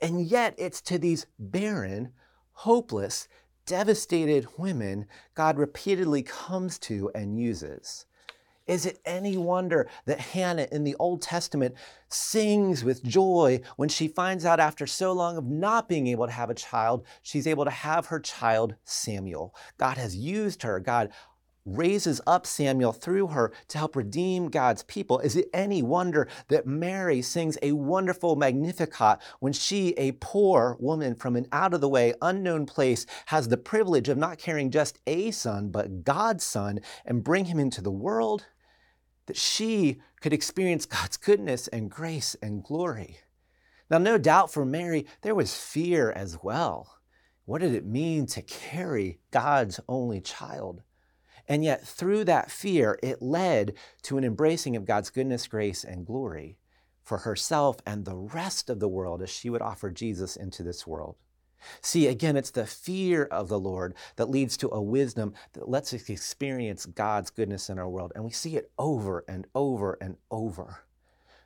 And 0.00 0.26
yet, 0.26 0.54
it's 0.58 0.82
to 0.82 0.98
these 0.98 1.26
barren, 1.38 2.12
hopeless, 2.56 3.28
devastated 3.66 4.46
women 4.56 5.06
God 5.34 5.58
repeatedly 5.58 6.22
comes 6.22 6.78
to 6.80 7.10
and 7.14 7.38
uses. 7.38 8.06
Is 8.66 8.84
it 8.84 8.98
any 9.04 9.36
wonder 9.36 9.88
that 10.06 10.18
Hannah 10.18 10.66
in 10.72 10.82
the 10.82 10.96
Old 10.98 11.22
Testament 11.22 11.76
sings 12.08 12.82
with 12.82 13.04
joy 13.04 13.60
when 13.76 13.88
she 13.88 14.08
finds 14.08 14.44
out 14.44 14.58
after 14.58 14.86
so 14.86 15.12
long 15.12 15.36
of 15.36 15.44
not 15.44 15.88
being 15.88 16.08
able 16.08 16.26
to 16.26 16.32
have 16.32 16.50
a 16.50 16.54
child, 16.54 17.06
she's 17.22 17.46
able 17.46 17.64
to 17.64 17.70
have 17.70 18.06
her 18.06 18.18
child 18.18 18.74
Samuel? 18.84 19.54
God 19.78 19.98
has 19.98 20.16
used 20.16 20.62
her. 20.62 20.80
God 20.80 21.10
raises 21.66 22.20
up 22.26 22.46
Samuel 22.46 22.92
through 22.92 23.28
her 23.28 23.52
to 23.68 23.78
help 23.78 23.96
redeem 23.96 24.48
God's 24.48 24.84
people, 24.84 25.18
is 25.18 25.36
it 25.36 25.50
any 25.52 25.82
wonder 25.82 26.28
that 26.48 26.66
Mary 26.66 27.20
sings 27.20 27.58
a 27.60 27.72
wonderful 27.72 28.36
Magnificat 28.36 29.18
when 29.40 29.52
she, 29.52 29.88
a 29.98 30.12
poor 30.12 30.76
woman 30.80 31.16
from 31.16 31.36
an 31.36 31.46
out 31.52 31.74
of 31.74 31.80
the 31.80 31.88
way, 31.88 32.14
unknown 32.22 32.64
place, 32.64 33.04
has 33.26 33.48
the 33.48 33.56
privilege 33.56 34.08
of 34.08 34.16
not 34.16 34.38
carrying 34.38 34.70
just 34.70 34.98
a 35.06 35.30
son, 35.32 35.68
but 35.70 36.04
God's 36.04 36.44
son, 36.44 36.80
and 37.04 37.24
bring 37.24 37.46
him 37.46 37.58
into 37.58 37.82
the 37.82 37.90
world? 37.90 38.46
That 39.26 39.36
she 39.36 40.00
could 40.20 40.32
experience 40.32 40.86
God's 40.86 41.16
goodness 41.16 41.66
and 41.68 41.90
grace 41.90 42.36
and 42.40 42.62
glory. 42.62 43.18
Now, 43.90 43.98
no 43.98 44.18
doubt 44.18 44.52
for 44.52 44.64
Mary, 44.64 45.06
there 45.22 45.34
was 45.34 45.54
fear 45.54 46.10
as 46.10 46.38
well. 46.42 46.98
What 47.44 47.60
did 47.60 47.74
it 47.74 47.86
mean 47.86 48.26
to 48.26 48.42
carry 48.42 49.20
God's 49.30 49.78
only 49.88 50.20
child? 50.20 50.82
And 51.48 51.64
yet, 51.64 51.86
through 51.86 52.24
that 52.24 52.50
fear, 52.50 52.98
it 53.02 53.22
led 53.22 53.74
to 54.02 54.18
an 54.18 54.24
embracing 54.24 54.76
of 54.76 54.84
God's 54.84 55.10
goodness, 55.10 55.46
grace, 55.46 55.84
and 55.84 56.06
glory 56.06 56.58
for 57.02 57.18
herself 57.18 57.76
and 57.86 58.04
the 58.04 58.16
rest 58.16 58.68
of 58.68 58.80
the 58.80 58.88
world 58.88 59.22
as 59.22 59.30
she 59.30 59.48
would 59.48 59.62
offer 59.62 59.90
Jesus 59.90 60.34
into 60.34 60.64
this 60.64 60.86
world. 60.86 61.16
See, 61.80 62.08
again, 62.08 62.36
it's 62.36 62.50
the 62.50 62.66
fear 62.66 63.24
of 63.24 63.48
the 63.48 63.58
Lord 63.58 63.94
that 64.16 64.28
leads 64.28 64.56
to 64.58 64.70
a 64.70 64.82
wisdom 64.82 65.34
that 65.52 65.68
lets 65.68 65.94
us 65.94 66.08
experience 66.08 66.84
God's 66.84 67.30
goodness 67.30 67.70
in 67.70 67.78
our 67.78 67.88
world. 67.88 68.12
And 68.14 68.24
we 68.24 68.30
see 68.30 68.56
it 68.56 68.70
over 68.78 69.24
and 69.28 69.46
over 69.54 69.96
and 70.00 70.16
over. 70.30 70.84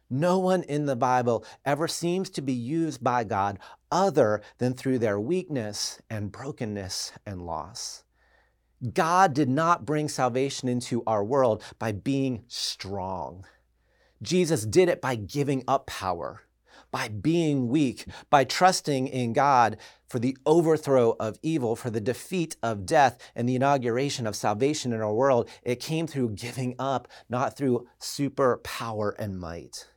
No 0.09 0.39
one 0.39 0.63
in 0.65 0.87
the 0.87 0.97
Bible 0.97 1.45
ever 1.65 1.87
seems 1.87 2.31
to 2.31 2.43
be 2.43 2.53
used 2.53 3.05
by 3.05 3.23
God 3.23 3.59
other 3.93 4.43
than 4.59 4.75
through 4.75 4.99
their 4.99 5.21
weakness 5.21 6.01
and 6.11 6.33
brokenness 6.33 7.13
and 7.25 7.43
loss. 7.43 8.03
God 8.95 9.35
did 9.35 9.49
not 9.49 9.85
bring 9.85 10.09
salvation 10.09 10.69
into 10.69 11.03
our 11.07 11.23
world 11.23 11.63
by 11.79 11.93
being 11.93 12.45
strong. 12.49 13.45
Jesus 14.23 14.65
did 14.65 14.89
it 14.89 15.03
by 15.03 15.17
giving 15.17 15.65
up 15.69 15.87
power, 15.87 16.43
by 16.91 17.09
being 17.09 17.69
weak, 17.69 18.07
by 18.31 18.45
trusting 18.45 19.07
in 19.07 19.35
God 19.35 19.77
for 20.09 20.19
the 20.19 20.37
overthrow 20.47 21.15
of 21.21 21.39
evil, 21.43 21.77
for 21.77 21.91
the 21.91 22.01
defeat 22.01 22.57
of 22.63 22.87
death, 22.87 23.19
and 23.35 23.49
the 23.49 23.55
inauguration 23.55 24.27
of 24.27 24.35
salvation 24.35 24.93
in 24.93 25.01
our 25.01 25.15
world. 25.15 25.49
It 25.63 25.81
came 25.81 26.07
through 26.07 26.31
giving 26.31 26.75
up, 26.79 27.07
not 27.29 27.57
through 27.57 27.87
super 27.99 28.59
power 28.65 29.11
and 29.19 29.39
might. 29.39 29.89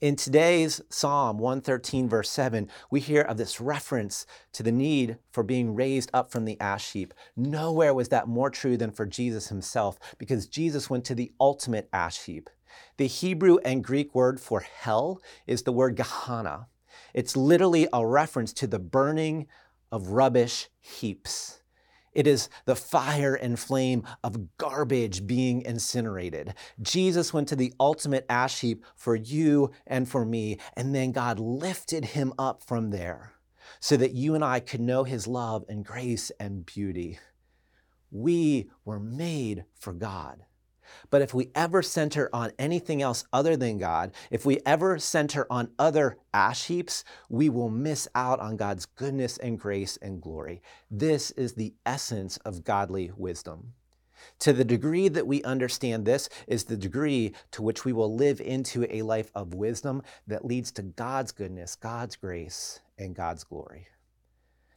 In 0.00 0.16
today's 0.16 0.80
Psalm 0.90 1.38
113, 1.38 2.08
verse 2.08 2.30
7, 2.30 2.68
we 2.90 3.00
hear 3.00 3.22
of 3.22 3.36
this 3.36 3.60
reference 3.60 4.26
to 4.52 4.62
the 4.62 4.72
need 4.72 5.18
for 5.30 5.42
being 5.42 5.74
raised 5.74 6.10
up 6.12 6.30
from 6.30 6.44
the 6.44 6.60
ash 6.60 6.92
heap. 6.92 7.12
Nowhere 7.36 7.94
was 7.94 8.08
that 8.08 8.28
more 8.28 8.50
true 8.50 8.76
than 8.76 8.90
for 8.90 9.06
Jesus 9.06 9.48
himself, 9.48 9.98
because 10.18 10.46
Jesus 10.46 10.88
went 10.88 11.04
to 11.06 11.14
the 11.14 11.32
ultimate 11.40 11.88
ash 11.92 12.24
heap. 12.24 12.48
The 12.96 13.06
Hebrew 13.06 13.58
and 13.64 13.82
Greek 13.84 14.14
word 14.14 14.40
for 14.40 14.60
hell 14.60 15.20
is 15.46 15.62
the 15.62 15.72
word 15.72 15.96
Gehenna. 15.96 16.68
It's 17.14 17.36
literally 17.36 17.88
a 17.92 18.06
reference 18.06 18.52
to 18.54 18.66
the 18.66 18.78
burning 18.78 19.46
of 19.90 20.08
rubbish 20.08 20.68
heaps. 20.78 21.62
It 22.12 22.26
is 22.26 22.48
the 22.64 22.76
fire 22.76 23.34
and 23.34 23.58
flame 23.58 24.04
of 24.24 24.56
garbage 24.56 25.26
being 25.26 25.62
incinerated. 25.62 26.54
Jesus 26.80 27.32
went 27.32 27.48
to 27.48 27.56
the 27.56 27.72
ultimate 27.78 28.26
ash 28.28 28.60
heap 28.60 28.84
for 28.96 29.14
you 29.14 29.70
and 29.86 30.08
for 30.08 30.24
me, 30.24 30.58
and 30.76 30.94
then 30.94 31.12
God 31.12 31.38
lifted 31.38 32.04
him 32.04 32.32
up 32.38 32.62
from 32.62 32.90
there 32.90 33.32
so 33.80 33.96
that 33.96 34.12
you 34.12 34.34
and 34.34 34.44
I 34.44 34.60
could 34.60 34.80
know 34.80 35.04
his 35.04 35.26
love 35.26 35.64
and 35.68 35.84
grace 35.84 36.30
and 36.40 36.64
beauty. 36.64 37.18
We 38.10 38.70
were 38.84 39.00
made 39.00 39.64
for 39.78 39.92
God. 39.92 40.44
But 41.10 41.22
if 41.22 41.34
we 41.34 41.50
ever 41.54 41.82
center 41.82 42.28
on 42.32 42.52
anything 42.58 43.02
else 43.02 43.24
other 43.32 43.56
than 43.56 43.78
God, 43.78 44.12
if 44.30 44.44
we 44.44 44.60
ever 44.64 44.98
center 44.98 45.46
on 45.50 45.70
other 45.78 46.18
ash 46.32 46.66
heaps, 46.66 47.04
we 47.28 47.48
will 47.48 47.70
miss 47.70 48.08
out 48.14 48.40
on 48.40 48.56
God's 48.56 48.86
goodness 48.86 49.38
and 49.38 49.58
grace 49.58 49.96
and 50.00 50.20
glory. 50.20 50.62
This 50.90 51.30
is 51.32 51.54
the 51.54 51.74
essence 51.84 52.36
of 52.38 52.64
godly 52.64 53.10
wisdom. 53.16 53.74
To 54.40 54.52
the 54.52 54.64
degree 54.64 55.08
that 55.08 55.26
we 55.26 55.42
understand 55.42 56.04
this 56.04 56.28
is 56.46 56.64
the 56.64 56.76
degree 56.76 57.34
to 57.52 57.62
which 57.62 57.84
we 57.84 57.92
will 57.92 58.14
live 58.14 58.40
into 58.40 58.86
a 58.90 59.02
life 59.02 59.30
of 59.34 59.54
wisdom 59.54 60.02
that 60.26 60.44
leads 60.44 60.70
to 60.72 60.82
God's 60.82 61.32
goodness, 61.32 61.76
God's 61.76 62.16
grace, 62.16 62.80
and 62.98 63.14
God's 63.14 63.44
glory. 63.44 63.88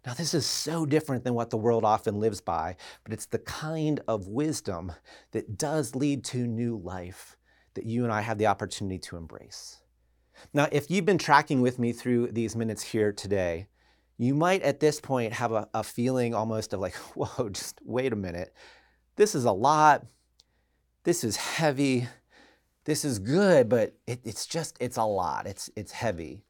Now, 0.05 0.13
this 0.15 0.33
is 0.33 0.47
so 0.47 0.85
different 0.85 1.23
than 1.23 1.35
what 1.35 1.51
the 1.51 1.57
world 1.57 1.85
often 1.85 2.19
lives 2.19 2.41
by, 2.41 2.75
but 3.03 3.13
it's 3.13 3.27
the 3.27 3.37
kind 3.37 3.99
of 4.07 4.27
wisdom 4.27 4.91
that 5.31 5.57
does 5.57 5.95
lead 5.95 6.23
to 6.25 6.47
new 6.47 6.77
life 6.77 7.37
that 7.75 7.85
you 7.85 8.03
and 8.03 8.11
I 8.11 8.21
have 8.21 8.39
the 8.39 8.47
opportunity 8.47 8.97
to 8.99 9.17
embrace. 9.17 9.81
Now, 10.53 10.67
if 10.71 10.89
you've 10.89 11.05
been 11.05 11.19
tracking 11.19 11.61
with 11.61 11.77
me 11.77 11.93
through 11.93 12.31
these 12.31 12.55
minutes 12.55 12.81
here 12.81 13.13
today, 13.13 13.67
you 14.17 14.33
might 14.33 14.63
at 14.63 14.79
this 14.79 14.99
point 14.99 15.33
have 15.33 15.51
a, 15.51 15.67
a 15.73 15.83
feeling 15.83 16.33
almost 16.33 16.73
of 16.73 16.79
like, 16.79 16.95
whoa, 17.15 17.49
just 17.49 17.79
wait 17.83 18.11
a 18.11 18.15
minute. 18.15 18.53
This 19.17 19.35
is 19.35 19.45
a 19.45 19.51
lot. 19.51 20.05
This 21.03 21.23
is 21.23 21.35
heavy. 21.35 22.07
This 22.85 23.05
is 23.05 23.19
good, 23.19 23.69
but 23.69 23.95
it, 24.07 24.21
it's 24.23 24.47
just, 24.47 24.77
it's 24.79 24.97
a 24.97 25.03
lot. 25.03 25.45
It's, 25.45 25.69
it's 25.75 25.91
heavy. 25.91 26.43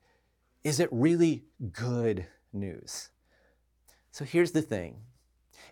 Is 0.64 0.80
it 0.80 0.88
really 0.92 1.44
good 1.74 2.28
news? 2.54 3.10
So 4.12 4.26
here's 4.26 4.52
the 4.52 4.62
thing 4.62 4.98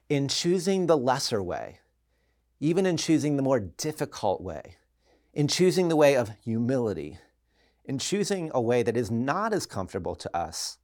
in 0.08 0.28
choosing 0.28 0.88
the 0.88 0.97
lesser 0.97 1.43
way, 1.43 1.80
even 2.60 2.86
in 2.86 2.97
choosing 2.97 3.36
the 3.36 3.43
more 3.43 3.60
difficult 3.60 4.41
way, 4.41 4.78
in 5.34 5.47
choosing 5.47 5.89
the 5.89 5.95
way 5.95 6.15
of 6.15 6.32
humility, 6.43 7.19
in 7.86 7.99
choosing 7.99 8.49
a 8.54 8.62
way 8.62 8.82
that 8.82 8.97
is 8.97 9.12
not 9.12 9.54
as 9.54 9.65
comfortable 9.65 10.15
to 10.15 10.36
us, 10.36 10.78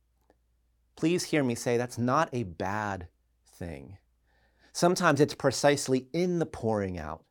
please 0.95 1.25
hear 1.25 1.43
me 1.43 1.55
say 1.55 1.77
that's 1.77 1.97
not 1.97 2.29
a 2.33 2.43
bad 2.43 3.07
thing. 3.45 3.97
Sometimes 4.73 5.21
it's 5.21 5.33
precisely 5.33 6.07
in 6.11 6.39
the 6.39 6.45
pouring 6.45 6.99
out 6.99 7.23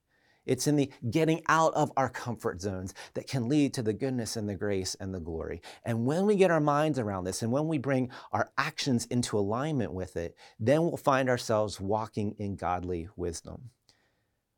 it's 0.47 0.67
in 0.67 0.77
the 0.77 0.91
getting 1.11 1.43
out 1.49 1.75
of 1.75 1.93
our 1.97 2.09
comfort 2.09 2.61
zones 2.61 2.95
that 3.15 3.27
can 3.27 3.49
lead 3.49 3.75
to 3.75 3.83
the 3.83 3.93
goodness 3.93 4.37
and 4.37 4.49
the 4.49 4.55
grace 4.55 4.95
and 5.01 5.15
the 5.15 5.21
glory. 5.21 5.61
And 5.85 6.07
when 6.07 6.27
we 6.27 6.37
get 6.37 6.51
our 6.51 6.61
minds 6.61 6.99
around 6.99 7.25
this 7.25 7.43
and 7.43 7.53
when 7.53 7.69
we 7.69 7.79
bring 7.79 8.11
our 8.33 8.51
actions 8.59 9.07
into 9.07 9.39
alignment 9.39 9.93
with 9.93 10.17
it, 10.17 10.37
then 10.59 10.83
we'll 10.83 10.97
find 10.97 11.29
ourselves 11.29 11.81
walking 11.81 12.35
in 12.39 12.57
godly 12.57 13.09
wisdom. 13.17 13.71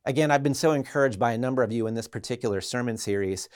Again, 0.04 0.30
I've 0.30 0.42
been 0.42 0.54
so 0.54 0.70
encouraged 0.70 1.18
by 1.18 1.32
a 1.32 1.38
number 1.38 1.64
of 1.64 1.72
you 1.72 1.88
in 1.88 1.94
this 1.94 2.06
particular 2.06 2.60
sermon 2.60 2.96
series 2.96 3.48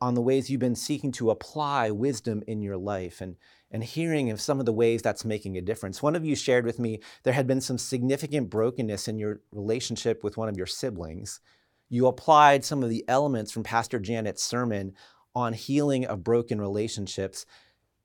on 0.00 0.14
the 0.14 0.22
ways 0.22 0.50
you've 0.50 0.60
been 0.60 0.76
seeking 0.76 1.12
to 1.12 1.30
apply 1.30 1.90
wisdom 1.90 2.42
in 2.46 2.62
your 2.62 2.76
life 2.76 3.20
and, 3.20 3.36
and 3.70 3.82
hearing 3.82 4.30
of 4.30 4.40
some 4.40 4.60
of 4.60 4.66
the 4.66 4.72
ways 4.72 5.02
that's 5.02 5.24
making 5.24 5.56
a 5.56 5.62
difference. 5.62 6.02
One 6.02 6.14
of 6.14 6.24
you 6.24 6.36
shared 6.36 6.64
with 6.64 6.78
me 6.78 7.00
there 7.22 7.32
had 7.32 7.46
been 7.46 7.60
some 7.60 7.78
significant 7.78 8.50
brokenness 8.50 9.08
in 9.08 9.18
your 9.18 9.40
relationship 9.50 10.22
with 10.22 10.36
one 10.36 10.48
of 10.48 10.56
your 10.56 10.66
siblings. 10.66 11.40
You 11.88 12.06
applied 12.06 12.64
some 12.64 12.82
of 12.82 12.90
the 12.90 13.04
elements 13.08 13.52
from 13.52 13.64
Pastor 13.64 13.98
Janet's 13.98 14.42
sermon 14.42 14.94
on 15.34 15.52
healing 15.52 16.04
of 16.04 16.24
broken 16.24 16.60
relationships. 16.60 17.46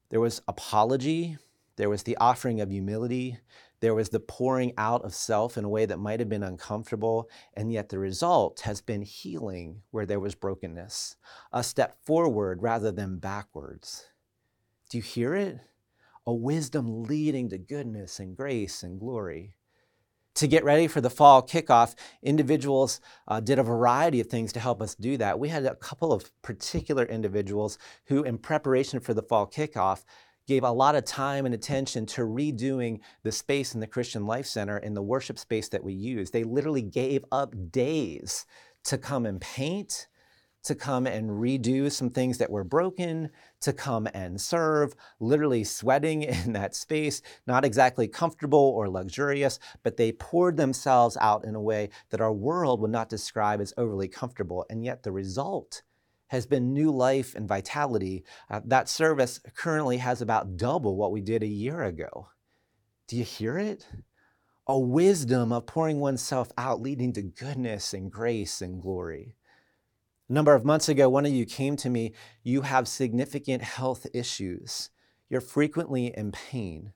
There 0.09 0.19
was 0.21 0.41
apology, 0.47 1.37
there 1.75 1.89
was 1.89 2.03
the 2.03 2.17
offering 2.17 2.59
of 2.61 2.71
humility, 2.71 3.37
there 3.79 3.93
was 3.93 4.09
the 4.09 4.19
pouring 4.19 4.73
out 4.77 5.03
of 5.03 5.13
self 5.13 5.57
in 5.57 5.63
a 5.63 5.69
way 5.69 5.85
that 5.85 5.99
might 5.99 6.19
have 6.19 6.29
been 6.29 6.43
uncomfortable, 6.43 7.29
and 7.53 7.71
yet 7.71 7.89
the 7.89 7.99
result 7.99 8.61
has 8.61 8.81
been 8.81 9.03
healing 9.03 9.81
where 9.91 10.05
there 10.05 10.19
was 10.19 10.35
brokenness, 10.35 11.15
a 11.51 11.63
step 11.63 11.97
forward 12.03 12.61
rather 12.61 12.91
than 12.91 13.19
backwards. 13.19 14.05
Do 14.89 14.97
you 14.97 15.03
hear 15.03 15.35
it? 15.35 15.59
A 16.25 16.33
wisdom 16.33 17.03
leading 17.03 17.49
to 17.49 17.57
goodness 17.57 18.19
and 18.19 18.35
grace 18.35 18.83
and 18.83 18.99
glory. 18.99 19.55
To 20.35 20.47
get 20.47 20.63
ready 20.63 20.87
for 20.87 21.01
the 21.01 21.09
fall 21.09 21.41
kickoff, 21.41 21.95
individuals 22.21 23.01
uh, 23.27 23.39
did 23.39 23.57
a 23.57 23.63
variety 23.63 24.19
of 24.19 24.27
things 24.27 24.53
to 24.53 24.59
help 24.59 24.83
us 24.83 24.93
do 24.93 25.17
that. 25.17 25.39
We 25.39 25.49
had 25.49 25.65
a 25.65 25.73
couple 25.73 26.13
of 26.13 26.29
particular 26.43 27.05
individuals 27.05 27.79
who, 28.05 28.21
in 28.21 28.37
preparation 28.37 28.99
for 28.99 29.15
the 29.15 29.23
fall 29.23 29.47
kickoff, 29.47 30.03
gave 30.47 30.63
a 30.63 30.71
lot 30.71 30.95
of 30.95 31.05
time 31.05 31.45
and 31.45 31.53
attention 31.53 32.05
to 32.05 32.21
redoing 32.21 32.99
the 33.23 33.31
space 33.31 33.73
in 33.73 33.81
the 33.81 33.87
Christian 33.87 34.25
Life 34.25 34.45
Center 34.45 34.77
in 34.77 34.93
the 34.93 35.03
worship 35.03 35.37
space 35.37 35.69
that 35.69 35.83
we 35.83 35.93
use. 35.93 36.31
They 36.31 36.43
literally 36.43 36.81
gave 36.81 37.23
up 37.31 37.53
days 37.71 38.45
to 38.85 38.97
come 38.97 39.25
and 39.25 39.41
paint, 39.41 40.07
to 40.63 40.73
come 40.73 41.05
and 41.05 41.31
redo 41.31 41.91
some 41.91 42.09
things 42.09 42.37
that 42.37 42.49
were 42.49 42.63
broken, 42.63 43.29
to 43.59 43.73
come 43.73 44.07
and 44.13 44.39
serve, 44.39 44.95
literally 45.19 45.65
sweating 45.65 46.23
in 46.23 46.53
that 46.53 46.75
space, 46.75 47.21
not 47.45 47.65
exactly 47.65 48.07
comfortable 48.07 48.73
or 48.75 48.89
luxurious, 48.89 49.59
but 49.83 49.97
they 49.97 50.13
poured 50.13 50.55
themselves 50.55 51.17
out 51.19 51.43
in 51.43 51.55
a 51.55 51.61
way 51.61 51.89
that 52.09 52.21
our 52.21 52.33
world 52.33 52.79
would 52.79 52.91
not 52.91 53.09
describe 53.09 53.59
as 53.59 53.73
overly 53.77 54.07
comfortable. 54.07 54.65
And 54.69 54.85
yet 54.85 55.03
the 55.03 55.11
result 55.11 55.81
has 56.27 56.45
been 56.45 56.73
new 56.73 56.91
life 56.91 57.35
and 57.35 57.47
vitality. 57.47 58.23
Uh, 58.49 58.61
that 58.65 58.89
service 58.89 59.39
currently 59.55 59.97
has 59.97 60.21
about 60.21 60.57
double 60.57 60.95
what 60.95 61.11
we 61.11 61.21
did 61.21 61.43
a 61.43 61.47
year 61.47 61.83
ago. 61.83 62.29
Do 63.07 63.15
you 63.15 63.23
hear 63.23 63.57
it? 63.57 63.85
A 64.67 64.77
wisdom 64.77 65.53
of 65.53 65.65
pouring 65.65 65.99
oneself 65.99 66.51
out, 66.57 66.81
leading 66.81 67.13
to 67.13 67.21
goodness 67.21 67.93
and 67.93 68.11
grace 68.11 68.61
and 68.61 68.81
glory. 68.81 69.37
A 70.29 70.33
number 70.33 70.53
of 70.53 70.65
months 70.65 70.89
ago, 70.89 71.07
one 71.07 71.25
of 71.25 71.31
you 71.31 71.45
came 71.45 71.77
to 71.77 71.89
me. 71.89 72.13
You 72.43 72.63
have 72.63 72.87
significant 72.87 73.63
health 73.63 74.05
issues. 74.13 74.89
You're 75.29 75.39
frequently 75.39 76.07
in 76.07 76.33
pain. 76.33 76.91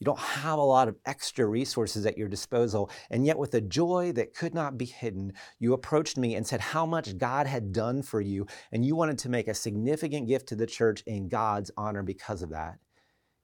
You 0.00 0.06
don't 0.06 0.18
have 0.18 0.58
a 0.58 0.62
lot 0.62 0.88
of 0.88 0.96
extra 1.04 1.44
resources 1.44 2.06
at 2.06 2.16
your 2.16 2.26
disposal. 2.26 2.90
And 3.10 3.26
yet, 3.26 3.38
with 3.38 3.52
a 3.52 3.60
joy 3.60 4.12
that 4.12 4.34
could 4.34 4.54
not 4.54 4.78
be 4.78 4.86
hidden, 4.86 5.34
you 5.58 5.74
approached 5.74 6.16
me 6.16 6.34
and 6.36 6.46
said 6.46 6.60
how 6.60 6.86
much 6.86 7.18
God 7.18 7.46
had 7.46 7.70
done 7.70 8.00
for 8.02 8.22
you. 8.22 8.46
And 8.72 8.82
you 8.82 8.96
wanted 8.96 9.18
to 9.18 9.28
make 9.28 9.46
a 9.46 9.54
significant 9.54 10.26
gift 10.26 10.48
to 10.48 10.56
the 10.56 10.66
church 10.66 11.02
in 11.06 11.28
God's 11.28 11.70
honor 11.76 12.02
because 12.02 12.40
of 12.40 12.48
that. 12.48 12.78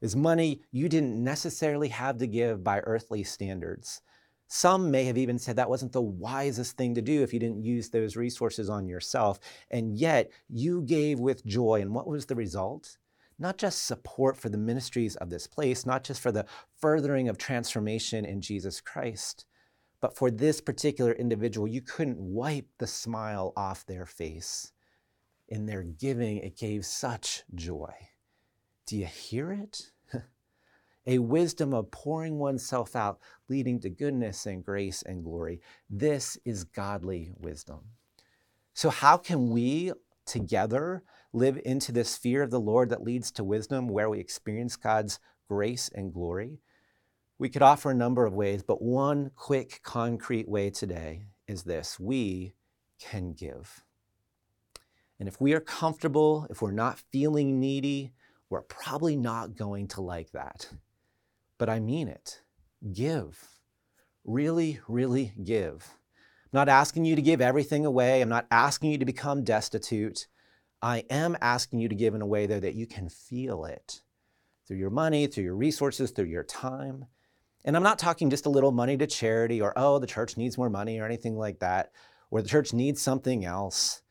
Is 0.01 0.17
money 0.17 0.63
you 0.73 0.89
didn't 0.89 1.23
necessarily 1.23 1.89
have 1.89 2.17
to 2.19 2.27
give 2.27 2.65
by 2.65 2.81
earthly 2.81 3.23
standards. 3.23 4.01
Some 4.49 4.91
may 4.91 5.05
have 5.05 5.19
even 5.19 5.39
said 5.39 5.57
that 5.57 5.69
wasn't 5.69 5.93
the 5.93 6.01
wisest 6.01 6.79
thing 6.79 6.95
to 6.95 7.03
do 7.03 7.23
if 7.23 7.35
you 7.35 7.41
didn't 7.41 7.65
use 7.65 7.91
those 7.91 8.17
resources 8.17 8.71
on 8.71 8.89
yourself. 8.89 9.41
And 9.71 9.95
yet, 9.99 10.31
you 10.49 10.83
gave 10.83 11.21
with 11.21 11.45
joy. 11.45 11.83
And 11.83 11.95
what 11.95 12.07
was 12.07 12.25
the 12.25 12.35
result? 12.35 12.97
Not 13.39 13.59
just 13.59 13.85
support 13.85 14.37
for 14.37 14.49
the 14.49 14.59
ministries 14.59 15.17
of 15.17 15.31
this 15.31 15.47
place, 15.47 15.85
not 15.85 16.05
just 16.05 16.21
for 16.21 16.33
the 16.33 16.47
furthering 16.79 17.29
of 17.29 17.39
transformation 17.39 18.25
in 18.25 18.41
Jesus 18.41 18.81
Christ, 18.81 19.45
but 20.01 20.17
for 20.17 20.31
this 20.31 20.61
particular 20.61 21.13
individual, 21.13 21.67
you 21.67 21.81
couldn't 21.81 22.19
wipe 22.19 22.69
the 22.79 22.87
smile 22.87 23.53
off 23.57 23.87
their 23.87 24.07
face. 24.07 24.73
In 25.49 25.67
their 25.67 25.83
giving, 25.83 26.39
it 26.39 26.57
gave 26.57 26.85
such 26.85 27.45
joy. 27.55 27.93
Do 28.87 28.97
you 28.97 29.07
hear 29.07 29.53
it? 29.53 29.91
a 31.07 31.19
wisdom 31.19 31.73
of 31.73 31.91
pouring 31.91 32.39
oneself 32.39 32.97
out, 32.97 33.21
leading 33.49 33.81
to 33.81 33.91
goodness 33.91 34.47
and 34.47 34.65
grace 34.65 35.03
and 35.03 35.25
glory. 35.25 35.61
This 35.89 36.39
is 36.45 36.65
godly 36.65 37.33
wisdom. 37.39 37.81
So, 38.75 38.91
how 38.91 39.17
can 39.17 39.51
we 39.51 39.93
together 40.27 41.03
live 41.37 41.61
into 41.67 41.93
this 41.93 42.17
fear 42.17 42.43
of 42.43 42.51
the 42.51 42.59
Lord 42.59 42.89
that 42.89 43.05
leads 43.05 43.31
to 43.33 43.45
wisdom, 43.45 43.89
where 43.89 44.09
we 44.09 44.19
experience 44.19 44.75
God's 44.75 45.21
grace 45.49 45.91
and 45.95 46.13
glory? 46.13 46.61
We 47.39 47.51
could 47.51 47.63
offer 47.63 47.91
a 47.91 47.95
number 47.95 48.25
of 48.25 48.33
ways, 48.33 48.63
but 48.63 48.81
one 48.81 49.31
quick, 49.37 49.81
concrete 49.83 50.49
way 50.49 50.71
today 50.71 51.27
is 51.47 51.65
this 51.65 52.01
we 52.01 52.55
can 52.99 53.35
give. 53.35 53.85
And 55.21 55.29
if 55.29 55.39
we 55.39 55.53
are 55.53 55.61
comfortable, 55.61 56.47
if 56.49 56.63
we're 56.63 56.71
not 56.71 56.99
feeling 57.13 57.61
needy, 57.61 58.13
we're 58.49 58.63
probably 58.63 59.17
not 59.17 59.57
going 59.57 59.89
to 59.89 60.01
like 60.01 60.33
that. 60.33 60.71
But 61.59 61.69
I 61.69 61.81
mean 61.81 62.09
it. 62.09 62.41
Give. 62.93 63.39
Really, 64.25 64.81
really 64.89 65.33
give. 65.45 65.87
I'm 66.45 66.61
not 66.61 66.69
asking 66.71 67.05
you 67.05 67.15
to 67.15 67.23
give 67.23 67.43
everything 67.43 67.85
away. 67.85 68.23
I'm 68.23 68.29
not 68.31 68.47
asking 68.51 68.93
you 68.93 68.99
to 68.99 69.05
become 69.05 69.45
destitute. 69.45 70.29
I 70.87 71.03
am 71.11 71.37
asking 71.41 71.81
you 71.81 71.89
to 71.89 71.97
give 71.97 72.15
in 72.15 72.23
a 72.23 72.27
way, 72.27 72.47
though, 72.47 72.61
that 72.61 72.77
you 72.77 72.87
can 72.87 73.09
feel 73.09 73.65
it 73.65 74.03
through 74.65 74.77
your 74.77 74.91
money, 74.91 75.27
through 75.27 75.43
your 75.43 75.57
resources, 75.57 76.13
through 76.13 76.27
your 76.27 76.45
time. 76.45 77.07
And 77.65 77.77
I'm 77.77 77.83
not 77.83 77.99
talking 77.99 78.31
just 78.31 78.47
a 78.47 78.51
little 78.51 78.71
money 78.71 78.97
to 78.99 79.07
charity 79.09 79.61
or, 79.61 79.73
oh, 79.75 79.99
the 79.99 80.07
church 80.07 80.37
needs 80.37 80.57
more 80.57 80.71
money 80.71 81.01
or 81.01 81.05
anything 81.05 81.37
like 81.37 81.59
that, 81.59 81.91
or 82.31 82.41
the 82.41 82.49
church 82.49 82.73
needs 82.73 83.03
something 83.03 83.45
else. 83.45 84.03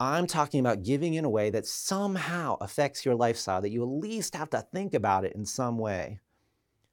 I'm 0.00 0.26
talking 0.26 0.58
about 0.58 0.82
giving 0.82 1.14
in 1.14 1.24
a 1.24 1.30
way 1.30 1.50
that 1.50 1.66
somehow 1.66 2.56
affects 2.60 3.04
your 3.04 3.14
lifestyle, 3.14 3.62
that 3.62 3.70
you 3.70 3.84
at 3.84 4.02
least 4.02 4.34
have 4.34 4.50
to 4.50 4.66
think 4.72 4.94
about 4.94 5.24
it 5.24 5.36
in 5.36 5.46
some 5.46 5.78
way, 5.78 6.18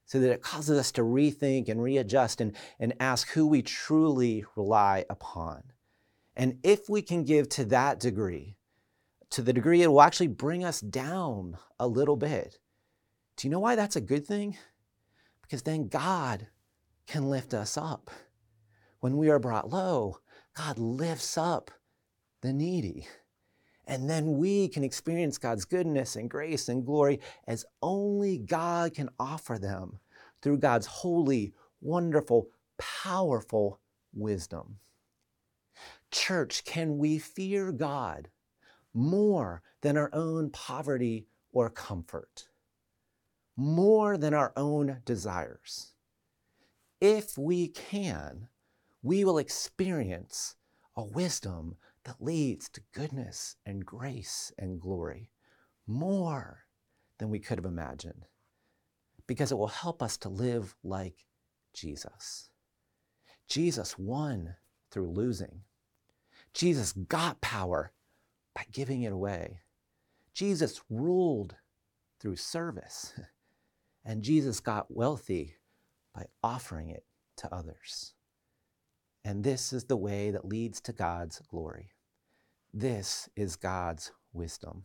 so 0.04 0.20
that 0.20 0.30
it 0.30 0.40
causes 0.40 0.78
us 0.78 0.92
to 0.92 1.02
rethink 1.02 1.68
and 1.68 1.82
readjust 1.82 2.40
and, 2.40 2.54
and 2.78 2.94
ask 3.00 3.30
who 3.30 3.48
we 3.48 3.60
truly 3.60 4.44
rely 4.54 5.04
upon. 5.10 5.64
And 6.36 6.60
if 6.62 6.88
we 6.88 7.02
can 7.02 7.24
give 7.24 7.48
to 7.48 7.64
that 7.64 7.98
degree, 7.98 8.52
to 9.30 9.42
the 9.42 9.52
degree 9.52 9.82
it 9.82 9.88
will 9.88 10.02
actually 10.02 10.28
bring 10.28 10.64
us 10.64 10.80
down 10.80 11.56
a 11.78 11.86
little 11.86 12.16
bit, 12.16 12.58
do 13.36 13.46
you 13.46 13.50
know 13.50 13.60
why 13.60 13.76
that's 13.76 13.96
a 13.96 14.00
good 14.00 14.26
thing? 14.26 14.56
Because 15.42 15.62
then 15.62 15.88
God 15.88 16.48
can 17.06 17.28
lift 17.28 17.54
us 17.54 17.76
up. 17.76 18.10
When 19.00 19.16
we 19.16 19.28
are 19.30 19.38
brought 19.38 19.70
low, 19.70 20.18
God 20.56 20.78
lifts 20.78 21.36
up 21.36 21.70
the 22.40 22.52
needy. 22.52 23.06
And 23.86 24.10
then 24.10 24.38
we 24.38 24.68
can 24.68 24.82
experience 24.82 25.38
God's 25.38 25.64
goodness 25.64 26.16
and 26.16 26.28
grace 26.28 26.68
and 26.68 26.84
glory 26.84 27.20
as 27.46 27.64
only 27.82 28.38
God 28.38 28.94
can 28.94 29.08
offer 29.20 29.58
them 29.58 29.98
through 30.42 30.58
God's 30.58 30.86
holy, 30.86 31.52
wonderful, 31.80 32.48
powerful 32.78 33.80
wisdom. 34.12 34.78
Church, 36.10 36.64
can 36.64 36.98
we 36.98 37.18
fear 37.18 37.70
God 37.70 38.28
more 38.96 39.62
than 39.82 39.96
our 39.96 40.10
own 40.12 40.50
poverty 40.50 41.26
or 41.52 41.70
comfort? 41.70 42.48
More 43.56 44.16
than 44.16 44.34
our 44.34 44.52
own 44.56 45.02
desires? 45.04 45.92
If 47.00 47.36
we 47.38 47.68
can, 47.68 48.48
we 49.02 49.24
will 49.24 49.38
experience 49.38 50.56
a 50.96 51.04
wisdom 51.04 51.76
that 52.04 52.22
leads 52.22 52.68
to 52.70 52.80
goodness 52.92 53.56
and 53.66 53.84
grace 53.84 54.52
and 54.58 54.80
glory 54.80 55.30
more 55.86 56.64
than 57.18 57.30
we 57.30 57.38
could 57.38 57.58
have 57.58 57.64
imagined 57.64 58.26
because 59.26 59.50
it 59.52 59.58
will 59.58 59.66
help 59.68 60.02
us 60.02 60.16
to 60.18 60.28
live 60.28 60.74
like 60.82 61.26
Jesus. 61.72 62.48
Jesus 63.48 63.98
won 63.98 64.54
through 64.90 65.10
losing. 65.10 65.62
Jesus 66.54 66.92
got 66.92 67.40
power 67.40 67.92
by 68.56 68.64
giving 68.72 69.02
it 69.02 69.12
away. 69.12 69.60
Jesus 70.32 70.80
ruled 70.90 71.54
through 72.18 72.36
service. 72.36 73.12
And 74.08 74.22
Jesus 74.22 74.60
got 74.60 74.88
wealthy 74.88 75.56
by 76.14 76.26
offering 76.40 76.90
it 76.90 77.04
to 77.38 77.52
others. 77.52 78.14
And 79.24 79.42
this 79.42 79.72
is 79.72 79.86
the 79.86 79.96
way 79.96 80.30
that 80.30 80.44
leads 80.44 80.80
to 80.82 80.92
God's 80.92 81.40
glory. 81.50 81.90
This 82.72 83.28
is 83.34 83.56
God's 83.56 84.12
wisdom. 84.32 84.84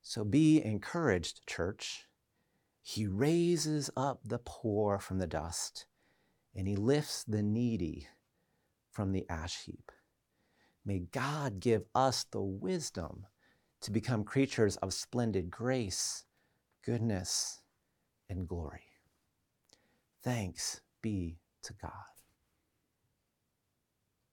So 0.00 0.24
be 0.24 0.60
encouraged, 0.64 1.46
church. 1.46 2.08
He 2.82 3.06
raises 3.06 3.88
up 3.96 4.22
the 4.24 4.40
poor 4.40 4.98
from 4.98 5.20
the 5.20 5.28
dust, 5.28 5.86
and 6.56 6.66
he 6.66 6.74
lifts 6.74 7.22
the 7.22 7.44
needy 7.44 8.08
from 8.90 9.12
the 9.12 9.24
ash 9.30 9.62
heap. 9.62 9.92
May 10.84 11.00
God 11.12 11.60
give 11.60 11.84
us 11.94 12.24
the 12.24 12.40
wisdom 12.40 13.26
to 13.82 13.90
become 13.90 14.24
creatures 14.24 14.76
of 14.78 14.92
splendid 14.92 15.50
grace, 15.50 16.24
goodness, 16.84 17.62
and 18.28 18.48
glory. 18.48 18.84
Thanks 20.22 20.80
be 21.02 21.38
to 21.64 21.74
God. 21.80 22.11